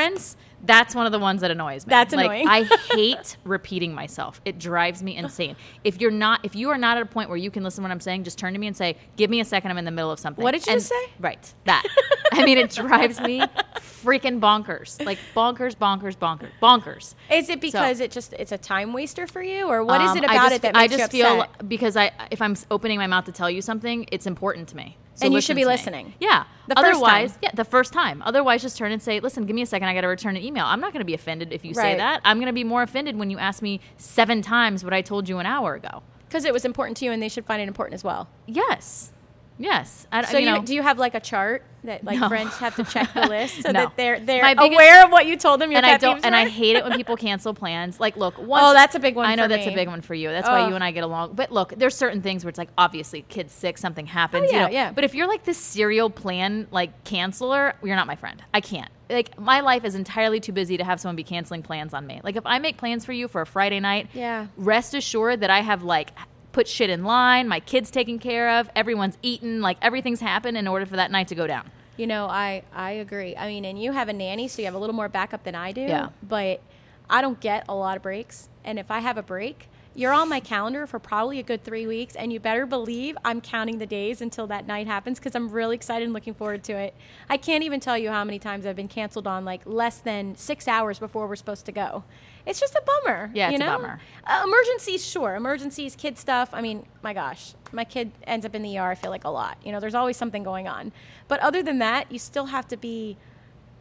That's 0.64 0.94
one 0.94 1.06
of 1.06 1.12
the 1.12 1.20
ones 1.20 1.42
that 1.42 1.52
annoys 1.52 1.86
me. 1.86 1.90
That's 1.90 2.14
like, 2.14 2.26
annoying. 2.26 2.48
I 2.48 2.64
hate 2.94 3.38
repeating 3.44 3.94
myself. 3.94 4.40
It 4.46 4.60
drives 4.60 5.02
me 5.02 5.16
insane. 5.18 5.56
If 5.84 6.00
you're 6.00 6.12
not, 6.12 6.42
if 6.44 6.56
you 6.56 6.70
are 6.70 6.78
not 6.78 6.98
at 6.98 7.04
a 7.04 7.06
point 7.08 7.30
where 7.30 7.38
you 7.38 7.50
can 7.52 7.64
listen 7.64 7.82
to 7.84 7.88
what 7.88 7.92
I'm 7.92 8.00
saying, 8.00 8.24
just 8.24 8.38
turn 8.38 8.54
to 8.54 8.60
me 8.60 8.68
and 8.68 8.78
say, 8.78 8.96
"Give 9.16 9.30
me 9.30 9.40
a 9.40 9.46
second. 9.46 9.72
I'm 9.72 9.78
in 9.78 9.86
the 9.86 9.92
middle 9.92 10.12
of 10.12 10.20
something." 10.20 10.44
What 10.44 10.52
did 10.52 10.66
you 10.66 10.74
And- 10.74 10.82
just 10.82 10.90
say? 10.90 11.10
Right, 11.20 11.54
that. 11.66 11.84
I 12.34 12.46
mean, 12.46 12.58
it 12.58 12.70
drives 12.72 13.20
me 13.20 13.42
freaking 13.78 14.40
bonkers. 14.40 15.04
Like 15.06 15.20
bonkers, 15.36 15.76
bonkers, 15.76 16.16
bonkers, 16.18 16.52
bonkers. 16.62 17.16
is 17.32 17.50
it 17.50 17.60
because 17.62 18.00
it 18.00 18.12
just 18.12 18.34
it's 18.34 18.52
a 18.52 18.58
time 18.58 18.94
waster 18.94 19.28
for 19.28 19.42
you 19.42 19.68
or 19.68 19.84
what 19.84 20.02
is 20.02 20.12
Um, 20.12 20.18
it 20.18 20.24
about 20.26 20.36
just- 20.50 20.56
it 20.56 20.62
that 20.64 20.76
I 20.76 20.88
just 20.88 21.14
you 21.14 21.24
feel 21.24 21.46
because 21.68 21.98
I 21.98 22.12
if 22.32 22.42
I'm 22.42 22.56
opening 22.70 22.98
my 22.98 23.08
mouth 23.08 23.26
to 23.26 23.32
tell 23.32 23.50
you 23.50 23.62
something, 23.62 24.08
it's 24.12 24.28
important 24.28 24.68
to 24.70 24.76
me. 24.78 24.98
So 25.22 25.26
And 25.28 25.34
you 25.36 25.42
should 25.42 25.56
be 25.56 25.66
listening. 25.66 26.14
Yeah. 26.20 26.44
The 26.68 26.76
first 26.76 26.88
Otherwise, 26.90 27.32
time. 27.32 27.40
yeah, 27.44 27.50
the 27.54 27.64
first 27.66 27.94
time. 27.94 28.22
Otherwise, 28.26 28.62
just 28.62 28.78
turn 28.78 28.92
and 28.92 29.02
say, 29.02 29.20
"Listen, 29.20 29.46
give 29.46 29.56
me 29.56 29.62
a 29.62 29.66
second. 29.66 29.88
I 29.88 29.94
got 29.94 30.02
to 30.02 30.08
return 30.08 30.36
an 30.36 30.44
email." 30.44 30.66
I'm 30.66 30.80
not 30.80 30.94
going 30.94 31.02
to 31.02 31.06
be 31.06 31.14
offended 31.14 31.52
if 31.54 31.64
you 31.66 31.74
say 31.74 31.96
that. 31.98 32.22
I'm 32.26 32.38
going 32.38 32.48
to 32.48 32.54
be 32.54 32.64
more 32.64 32.82
offended 32.82 33.18
when 33.18 33.30
you 33.30 33.38
ask 33.38 33.62
me 33.62 33.80
seven 33.98 34.42
times 34.42 34.84
what 34.84 34.94
I 34.94 35.02
told 35.02 35.30
you 35.30 35.38
an 35.40 35.46
hour 35.46 35.76
ago. 35.76 36.04
because 36.28 36.46
it 36.46 36.54
was 36.54 36.66
important 36.66 36.98
to 36.98 37.06
you 37.06 37.12
and 37.12 37.22
they 37.22 37.28
should 37.30 37.46
find 37.46 37.62
it 37.62 37.68
important 37.68 37.94
as 37.94 38.04
well 38.04 38.28
Yes. 38.48 39.12
Yes. 39.62 40.08
I, 40.12 40.24
so 40.26 40.38
you 40.38 40.46
know, 40.48 40.62
do 40.62 40.74
you 40.74 40.82
have 40.82 40.98
like 40.98 41.16
a 41.16 41.20
chart 41.20 41.64
that 41.84 42.04
like 42.04 42.20
No. 42.20 42.28
friends 42.30 42.54
have 42.58 42.76
to 42.76 42.84
check 42.84 43.14
the 43.14 43.28
list 43.28 43.62
so 43.64 43.72
No. 43.72 43.82
that 43.86 43.94
they're 43.98 44.20
they're 44.20 44.42
My 44.44 44.54
biggest- 44.54 44.74
aware 44.74 45.04
of 45.06 45.12
what 45.12 45.26
you 45.26 45.36
told 45.38 45.62
them 45.62 45.72
your 45.72 45.78
and 45.78 45.86
I 45.86 45.98
don't, 45.98 46.24
and 46.26 46.36
I 46.36 46.48
hate 46.48 46.76
it 46.76 46.84
when 46.84 46.94
people 46.96 47.16
cancel 47.28 47.54
plans. 47.54 48.00
Like, 48.00 48.18
look, 48.18 48.38
once, 48.38 48.64
Oh, 48.66 48.74
that's 48.74 48.96
a 48.96 49.00
big 49.00 49.16
one 49.16 49.26
I 49.26 49.36
know 49.36 49.44
for 49.44 49.50
that's 49.50 49.66
me. 49.66 49.74
a 49.74 49.76
big 49.76 49.88
one 49.88 50.02
for 50.02 50.14
you. 50.14 50.30
That's 50.30 50.48
why 50.48 50.62
oh. 50.62 50.68
you 50.70 50.76
and 50.76 50.84
I 50.84 50.92
get 50.92 51.04
along. 51.04 51.34
But 51.34 51.52
look, 51.52 51.74
there's 51.78 51.96
certain 51.96 52.22
things 52.22 52.44
where 52.44 52.50
it's 52.50 52.58
like 52.58 52.70
obviously 52.78 53.24
kids 53.24 53.54
sick, 53.54 53.78
something 53.78 54.06
happens. 54.06 54.50
Oh, 54.50 54.52
yeah, 54.52 54.60
you 54.62 54.66
know? 54.68 54.72
yeah. 54.74 54.92
But 54.92 55.04
if 55.04 55.14
you're 55.16 55.28
like 55.28 55.44
this 55.44 55.58
serial 55.58 56.10
plan 56.10 56.68
like 56.72 57.04
canceler, 57.04 57.74
you're 57.84 57.96
not 57.96 58.08
my 58.08 58.16
friend. 58.16 58.44
I 58.54 58.62
can't. 58.62 58.90
Like 59.10 59.38
my 59.40 59.60
life 59.60 59.84
is 59.84 59.96
entirely 59.96 60.40
too 60.40 60.54
busy 60.54 60.78
to 60.78 60.84
have 60.86 61.00
someone 61.02 61.16
be 61.18 61.24
canceling 61.24 61.64
plans 61.64 61.94
on 61.94 62.08
me. 62.08 62.22
Like 62.24 62.36
if 62.38 62.46
I 62.46 62.60
make 62.60 62.78
plans 62.78 63.04
for 63.06 63.12
you 63.12 63.28
for 63.28 63.42
a 63.42 63.46
Friday 63.46 63.80
night, 63.80 64.08
Yeah. 64.14 64.48
rest 64.56 64.94
assured 64.94 65.42
that 65.42 65.50
I 65.50 65.60
have 65.62 65.84
like 65.84 66.12
put 66.52 66.68
shit 66.68 66.90
in 66.90 67.04
line, 67.04 67.48
my 67.48 67.60
kids 67.60 67.92
taken 67.92 68.20
care 68.20 68.60
of, 68.60 68.70
everyone's 68.76 69.18
eaten, 69.22 69.62
like 69.62 69.78
everything's 69.82 70.20
happened 70.20 70.58
in 70.58 70.68
order 70.68 70.86
for 70.86 70.96
that 70.96 71.12
night 71.12 71.28
to 71.30 71.36
go 71.36 71.48
down. 71.48 71.70
You 71.98 72.08
know, 72.08 72.28
I 72.28 72.64
I 72.74 72.92
agree. 72.92 73.36
I 73.36 73.48
mean, 73.48 73.66
and 73.66 73.82
you 73.82 73.92
have 73.92 74.10
a 74.10 74.14
nanny, 74.14 74.48
so 74.48 74.62
you 74.62 74.66
have 74.66 74.76
a 74.76 74.80
little 74.80 74.96
more 74.96 75.10
backup 75.10 75.44
than 75.44 75.56
I 75.56 75.72
do. 75.72 75.82
Yeah. 75.82 76.10
But 76.24 76.62
I 77.10 77.22
don't 77.22 77.40
get 77.40 77.66
a 77.68 77.76
lot 77.76 77.98
of 77.98 78.04
breaks, 78.04 78.50
and 78.64 78.80
if 78.80 78.90
I 78.90 79.00
have 79.00 79.18
a 79.18 79.24
break, 79.24 79.68
you're 79.94 80.14
on 80.14 80.30
my 80.30 80.40
calendar 80.40 80.88
for 80.88 81.00
probably 81.00 81.40
a 81.40 81.44
good 81.44 81.64
three 81.66 81.86
weeks, 81.86 82.16
and 82.16 82.32
you 82.32 82.40
better 82.40 82.66
believe 82.66 83.18
I'm 83.26 83.42
counting 83.42 83.78
the 83.78 83.86
days 83.86 84.22
until 84.22 84.48
that 84.48 84.66
night 84.66 84.88
happens 84.88 85.20
because 85.20 85.36
I'm 85.36 85.50
really 85.50 85.76
excited 85.76 86.06
and 86.06 86.14
looking 86.14 86.34
forward 86.34 86.64
to 86.66 86.74
it. 86.74 86.96
I 87.30 87.36
can't 87.36 87.64
even 87.64 87.82
tell 87.82 87.98
you 87.98 88.10
how 88.10 88.24
many 88.24 88.40
times 88.40 88.66
I've 88.66 88.76
been 88.78 88.88
canceled 88.88 89.28
on 89.28 89.44
like 89.44 89.62
less 89.66 89.98
than 89.98 90.36
six 90.36 90.68
hours 90.68 90.98
before 90.98 91.28
we're 91.28 91.36
supposed 91.36 91.66
to 91.66 91.74
go. 91.74 92.06
It's 92.46 92.60
just 92.60 92.76
a 92.76 92.82
bummer. 92.86 93.32
Yeah, 93.34 93.50
it's 93.50 93.60
you 93.60 93.64
a 93.64 93.68
know? 93.68 93.78
bummer. 93.78 94.00
Uh, 94.26 94.42
emergencies, 94.46 95.06
sure. 95.06 95.36
Emergencies, 95.36 95.96
kid 95.96 96.18
stuff. 96.18 96.50
I 96.54 96.62
mean, 96.62 96.86
my 97.04 97.14
gosh, 97.14 97.54
my 97.72 97.84
kid 97.84 98.12
ends 98.24 98.46
up 98.46 98.56
in 98.56 98.62
the 98.62 98.78
ER. 98.78 98.90
I 98.90 98.96
feel 98.96 99.12
like 99.12 99.24
a 99.24 99.30
lot. 99.30 99.58
You 99.64 99.72
know, 99.72 99.80
there's 99.80 99.96
always 99.96 100.18
something 100.18 100.44
going 100.44 100.68
on. 100.68 100.92
But 101.28 101.40
other 101.42 101.64
than 101.64 101.80
that, 101.80 102.12
you 102.12 102.20
still 102.20 102.46
have 102.46 102.68
to 102.70 102.78
be. 102.78 103.18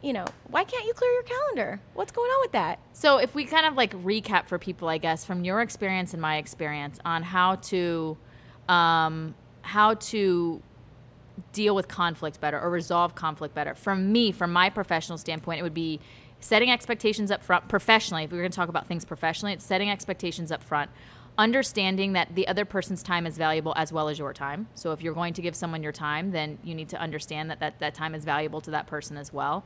You 0.03 0.13
know, 0.13 0.25
why 0.47 0.63
can't 0.63 0.83
you 0.85 0.93
clear 0.93 1.11
your 1.11 1.21
calendar? 1.21 1.79
What's 1.93 2.11
going 2.11 2.29
on 2.31 2.41
with 2.41 2.53
that? 2.53 2.79
So, 2.91 3.17
if 3.19 3.35
we 3.35 3.45
kind 3.45 3.67
of 3.67 3.75
like 3.75 3.93
recap 4.01 4.47
for 4.47 4.57
people, 4.57 4.87
I 4.87 4.97
guess, 4.97 5.23
from 5.23 5.45
your 5.45 5.61
experience 5.61 6.13
and 6.13 6.21
my 6.21 6.37
experience 6.37 6.97
on 7.05 7.21
how 7.21 7.57
to, 7.57 8.17
um, 8.67 9.35
how 9.61 9.93
to 9.93 10.63
deal 11.53 11.75
with 11.75 11.87
conflict 11.87 12.39
better 12.39 12.59
or 12.59 12.69
resolve 12.69 13.15
conflict 13.15 13.53
better. 13.53 13.75
From 13.75 14.11
me, 14.11 14.31
from 14.31 14.51
my 14.51 14.69
professional 14.69 15.17
standpoint, 15.17 15.59
it 15.59 15.63
would 15.63 15.73
be 15.73 15.99
setting 16.41 16.69
expectations 16.69 17.31
up 17.31 17.43
front 17.43 17.69
professionally. 17.69 18.25
If 18.25 18.31
we 18.31 18.37
we're 18.37 18.43
going 18.43 18.51
to 18.51 18.55
talk 18.55 18.69
about 18.69 18.87
things 18.87 19.05
professionally, 19.05 19.53
it's 19.53 19.65
setting 19.65 19.89
expectations 19.89 20.51
up 20.51 20.61
front, 20.61 20.91
understanding 21.37 22.13
that 22.13 22.35
the 22.35 22.47
other 22.47 22.65
person's 22.65 23.01
time 23.01 23.25
is 23.25 23.37
valuable 23.37 23.73
as 23.77 23.93
well 23.93 24.09
as 24.09 24.19
your 24.19 24.33
time. 24.33 24.67
So 24.75 24.91
if 24.91 25.01
you're 25.01 25.13
going 25.13 25.33
to 25.35 25.41
give 25.41 25.55
someone 25.55 25.81
your 25.81 25.93
time, 25.93 26.31
then 26.31 26.57
you 26.63 26.75
need 26.75 26.89
to 26.89 26.99
understand 26.99 27.49
that 27.49 27.59
that, 27.61 27.79
that 27.79 27.95
time 27.95 28.13
is 28.13 28.25
valuable 28.25 28.59
to 28.61 28.71
that 28.71 28.87
person 28.87 29.15
as 29.15 29.31
well. 29.31 29.63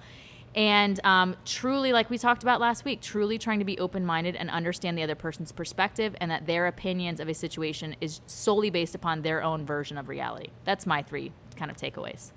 And 0.53 1.01
um, 1.03 1.35
truly, 1.43 1.91
like 1.91 2.09
we 2.09 2.17
talked 2.17 2.41
about 2.41 2.61
last 2.61 2.85
week, 2.85 3.01
truly 3.01 3.37
trying 3.37 3.59
to 3.59 3.65
be 3.65 3.77
open 3.77 4.05
minded 4.05 4.37
and 4.37 4.49
understand 4.49 4.97
the 4.97 5.03
other 5.03 5.15
person's 5.15 5.51
perspective 5.51 6.15
and 6.21 6.31
that 6.31 6.45
their 6.45 6.67
opinions 6.67 7.19
of 7.19 7.27
a 7.27 7.33
situation 7.33 7.95
is 7.99 8.21
solely 8.25 8.69
based 8.69 8.95
upon 8.95 9.21
their 9.21 9.43
own 9.43 9.65
version 9.65 9.97
of 9.97 10.07
reality. 10.07 10.47
That's 10.63 10.85
my 10.85 11.03
three 11.03 11.33
kind 11.57 11.69
of 11.69 11.75
takeaways. 11.75 12.31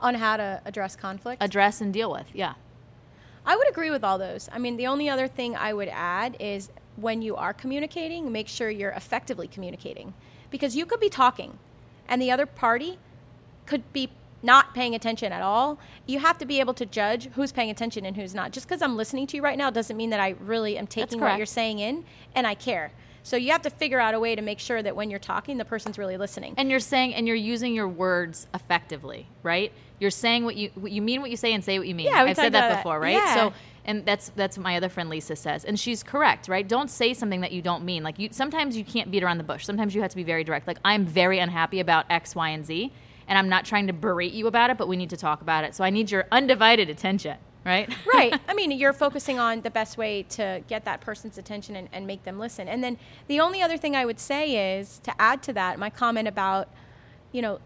On 0.00 0.14
how 0.14 0.36
to 0.36 0.60
address 0.66 0.94
conflict? 0.94 1.42
Address 1.42 1.80
and 1.80 1.92
deal 1.92 2.12
with, 2.12 2.26
yeah. 2.34 2.54
I 3.44 3.56
would 3.56 3.68
agree 3.68 3.90
with 3.90 4.04
all 4.04 4.18
those. 4.18 4.48
I 4.52 4.58
mean, 4.58 4.76
the 4.76 4.86
only 4.86 5.08
other 5.08 5.26
thing 5.28 5.56
I 5.56 5.72
would 5.72 5.88
add 5.88 6.36
is 6.38 6.70
when 6.96 7.22
you 7.22 7.36
are 7.36 7.52
communicating, 7.52 8.30
make 8.30 8.48
sure 8.48 8.70
you're 8.70 8.90
effectively 8.90 9.48
communicating. 9.48 10.14
Because 10.50 10.76
you 10.76 10.86
could 10.86 11.00
be 11.00 11.08
talking 11.08 11.58
and 12.08 12.20
the 12.20 12.30
other 12.30 12.46
party 12.46 12.98
could 13.66 13.90
be 13.92 14.10
not 14.42 14.74
paying 14.74 14.94
attention 14.94 15.32
at 15.32 15.40
all. 15.40 15.78
You 16.06 16.18
have 16.18 16.36
to 16.38 16.44
be 16.44 16.60
able 16.60 16.74
to 16.74 16.84
judge 16.84 17.30
who's 17.34 17.52
paying 17.52 17.70
attention 17.70 18.04
and 18.04 18.16
who's 18.16 18.34
not. 18.34 18.50
Just 18.52 18.68
because 18.68 18.82
I'm 18.82 18.96
listening 18.96 19.26
to 19.28 19.36
you 19.36 19.42
right 19.42 19.56
now 19.56 19.70
doesn't 19.70 19.96
mean 19.96 20.10
that 20.10 20.20
I 20.20 20.34
really 20.40 20.76
am 20.76 20.86
taking 20.86 21.20
what 21.20 21.36
you're 21.36 21.46
saying 21.46 21.78
in 21.78 22.04
and 22.34 22.46
I 22.46 22.54
care. 22.54 22.92
So 23.22 23.36
you 23.36 23.52
have 23.52 23.62
to 23.62 23.70
figure 23.70 24.00
out 24.00 24.14
a 24.14 24.20
way 24.20 24.34
to 24.34 24.42
make 24.42 24.58
sure 24.58 24.82
that 24.82 24.96
when 24.96 25.10
you're 25.10 25.20
talking, 25.20 25.56
the 25.56 25.64
person's 25.64 25.96
really 25.96 26.16
listening. 26.16 26.54
And 26.56 26.70
you're 26.70 26.80
saying 26.80 27.14
and 27.14 27.26
you're 27.26 27.36
using 27.36 27.74
your 27.74 27.88
words 27.88 28.46
effectively, 28.52 29.28
right? 29.42 29.72
You're 30.00 30.10
saying 30.10 30.44
what 30.44 30.56
you 30.56 30.70
what 30.74 30.90
you 30.90 31.00
mean 31.00 31.20
what 31.20 31.30
you 31.30 31.36
say 31.36 31.52
and 31.52 31.64
say 31.64 31.78
what 31.78 31.86
you 31.86 31.94
mean. 31.94 32.06
Yeah, 32.06 32.22
I've 32.22 32.36
said 32.36 32.52
that 32.52 32.58
about 32.58 32.68
that. 32.70 32.76
before, 32.78 32.98
right? 32.98 33.14
Yeah. 33.14 33.34
So 33.34 33.52
and 33.84 34.04
that's 34.04 34.30
that's 34.36 34.56
what 34.56 34.64
my 34.64 34.76
other 34.76 34.88
friend 34.88 35.08
Lisa 35.08 35.36
says, 35.36 35.64
and 35.64 35.78
she's 35.78 36.02
correct, 36.02 36.48
right? 36.48 36.66
Don't 36.66 36.90
say 36.90 37.14
something 37.14 37.40
that 37.40 37.52
you 37.52 37.62
don't 37.62 37.84
mean. 37.84 38.02
Like 38.02 38.18
you, 38.18 38.28
sometimes 38.32 38.76
you 38.76 38.84
can't 38.84 39.10
beat 39.10 39.22
around 39.22 39.38
the 39.38 39.44
bush. 39.44 39.64
Sometimes 39.64 39.94
you 39.94 40.02
have 40.02 40.10
to 40.10 40.16
be 40.16 40.24
very 40.24 40.44
direct. 40.44 40.66
Like 40.66 40.78
I'm 40.84 41.04
very 41.06 41.38
unhappy 41.38 41.80
about 41.80 42.06
X, 42.10 42.34
Y, 42.34 42.48
and 42.48 42.66
Z, 42.66 42.92
and 43.28 43.38
I'm 43.38 43.48
not 43.48 43.64
trying 43.64 43.86
to 43.86 43.92
berate 43.92 44.32
you 44.32 44.46
about 44.46 44.70
it, 44.70 44.78
but 44.78 44.88
we 44.88 44.96
need 44.96 45.10
to 45.10 45.16
talk 45.16 45.40
about 45.42 45.64
it. 45.64 45.74
So 45.74 45.84
I 45.84 45.90
need 45.90 46.10
your 46.10 46.26
undivided 46.32 46.90
attention, 46.90 47.38
right? 47.64 47.92
right. 48.12 48.38
I 48.48 48.54
mean, 48.54 48.70
you're 48.72 48.92
focusing 48.92 49.38
on 49.38 49.62
the 49.62 49.70
best 49.70 49.96
way 49.96 50.24
to 50.30 50.62
get 50.68 50.84
that 50.84 51.00
person's 51.00 51.38
attention 51.38 51.76
and, 51.76 51.88
and 51.92 52.06
make 52.06 52.24
them 52.24 52.38
listen. 52.38 52.68
And 52.68 52.82
then 52.82 52.98
the 53.28 53.40
only 53.40 53.62
other 53.62 53.76
thing 53.76 53.96
I 53.96 54.04
would 54.04 54.20
say 54.20 54.78
is 54.78 54.98
to 55.00 55.20
add 55.20 55.42
to 55.44 55.52
that, 55.54 55.78
my 55.78 55.90
comment 55.90 56.28
about, 56.28 56.68
you 57.32 57.42
know, 57.42 57.60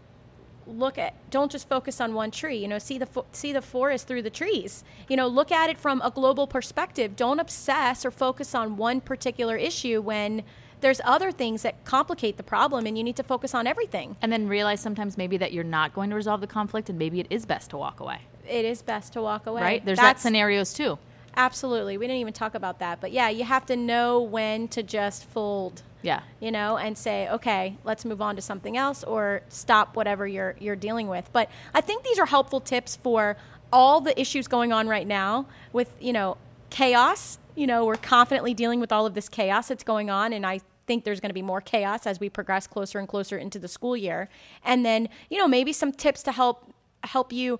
look 0.67 0.97
at 0.97 1.13
don't 1.31 1.51
just 1.51 1.67
focus 1.69 2.01
on 2.01 2.13
one 2.13 2.29
tree 2.29 2.57
you 2.57 2.67
know 2.67 2.77
see 2.77 2.97
the 2.97 3.05
fo- 3.05 3.25
see 3.31 3.53
the 3.53 3.61
forest 3.61 4.05
through 4.05 4.21
the 4.21 4.29
trees 4.29 4.83
you 5.07 5.15
know 5.15 5.25
look 5.25 5.49
at 5.49 5.69
it 5.69 5.77
from 5.77 6.01
a 6.01 6.11
global 6.11 6.45
perspective 6.45 7.15
don't 7.15 7.39
obsess 7.39 8.05
or 8.05 8.11
focus 8.11 8.53
on 8.53 8.75
one 8.75 8.99
particular 8.99 9.55
issue 9.55 10.01
when 10.01 10.43
there's 10.81 11.01
other 11.03 11.31
things 11.31 11.63
that 11.63 11.83
complicate 11.85 12.37
the 12.37 12.43
problem 12.43 12.85
and 12.85 12.97
you 12.97 13.03
need 13.03 13.15
to 13.15 13.23
focus 13.23 13.53
on 13.55 13.65
everything 13.67 14.15
and 14.21 14.31
then 14.31 14.47
realize 14.47 14.79
sometimes 14.79 15.17
maybe 15.17 15.37
that 15.37 15.51
you're 15.53 15.63
not 15.63 15.93
going 15.93 16.09
to 16.09 16.15
resolve 16.15 16.41
the 16.41 16.47
conflict, 16.47 16.89
and 16.89 16.97
maybe 16.99 17.19
it 17.19 17.27
is 17.29 17.45
best 17.45 17.69
to 17.71 17.77
walk 17.77 17.99
away, 17.99 18.19
it 18.47 18.65
is 18.65 18.81
best 18.81 19.13
to 19.13 19.21
walk 19.21 19.45
away 19.47 19.61
right? 19.61 19.85
There's 19.85 19.99
that 19.99 20.19
scenarios 20.19 20.73
too. 20.73 20.97
absolutely 21.35 21.97
we 21.97 22.07
didn't 22.07 22.19
even 22.21 22.33
talk 22.33 22.55
about 22.55 22.79
that 22.79 22.99
but 22.99 23.11
yeah 23.11 23.29
you 23.29 23.43
have 23.43 23.65
to 23.67 23.75
know 23.75 24.19
when 24.21 24.67
to 24.69 24.81
just 24.83 25.25
fold 25.25 25.81
Yeah. 26.03 26.21
you 26.39 26.51
know, 26.51 26.77
and 26.77 26.97
say, 26.97 27.27
okay, 27.29 27.75
let's 27.83 28.05
move 28.05 28.21
on 28.21 28.35
to 28.35 28.41
something 28.41 28.77
else 28.77 29.03
or 29.03 29.41
stop 29.49 29.95
whatever 29.95 30.25
you're 30.27 30.55
you're 30.59 30.75
dealing 30.87 31.07
with. 31.07 31.27
But 31.33 31.49
I 31.73 31.81
think 31.81 32.03
these 32.03 32.19
are 32.19 32.27
helpful 32.27 32.61
tips 32.61 32.95
for 32.95 33.35
all 33.73 33.99
the 33.99 34.13
issues 34.19 34.47
going 34.47 34.71
on 34.71 34.87
right 34.87 35.07
now 35.07 35.47
with, 35.73 35.89
you 35.99 36.13
know, 36.13 36.37
chaos. 36.69 37.39
You 37.57 37.67
know, 37.67 37.85
we're 37.85 37.95
confidently 37.95 38.53
dealing 38.53 38.79
with 38.79 38.91
all 38.91 39.05
of 39.05 39.15
this 39.15 39.27
chaos 39.27 39.67
that's 39.67 39.83
going 39.83 40.09
on 40.09 40.31
and 40.31 40.45
I 40.45 40.61
think 40.85 41.03
there's 41.03 41.19
going 41.19 41.29
to 41.29 41.33
be 41.33 41.41
more 41.41 41.59
chaos 41.59 42.07
as 42.07 42.19
we 42.19 42.29
progress 42.29 42.67
closer 42.67 42.99
and 42.99 43.07
closer 43.07 43.37
into 43.37 43.59
the 43.59 43.67
school 43.67 43.97
year. 43.97 44.29
And 44.63 44.85
then, 44.85 45.09
you 45.29 45.37
know, 45.37 45.47
maybe 45.47 45.73
some 45.73 45.91
tips 45.91 46.23
to 46.23 46.31
help 46.31 46.73
help 47.03 47.33
you 47.33 47.59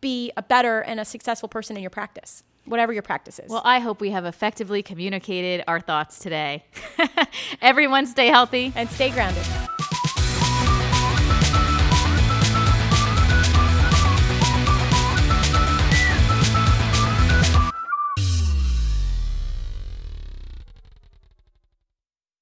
be 0.00 0.30
a 0.36 0.42
better 0.42 0.80
and 0.80 1.00
a 1.00 1.04
successful 1.04 1.48
person 1.48 1.76
in 1.76 1.82
your 1.82 1.90
practice. 1.90 2.42
Whatever 2.66 2.92
your 2.92 3.02
practice 3.02 3.38
is. 3.38 3.50
Well, 3.50 3.62
I 3.64 3.78
hope 3.78 4.00
we 4.00 4.10
have 4.10 4.24
effectively 4.24 4.82
communicated 4.82 5.64
our 5.66 5.80
thoughts 5.80 6.18
today. 6.18 6.64
Everyone 7.62 8.06
stay 8.06 8.28
healthy. 8.28 8.72
and 8.76 8.88
stay 8.88 9.10
grounded. 9.10 9.44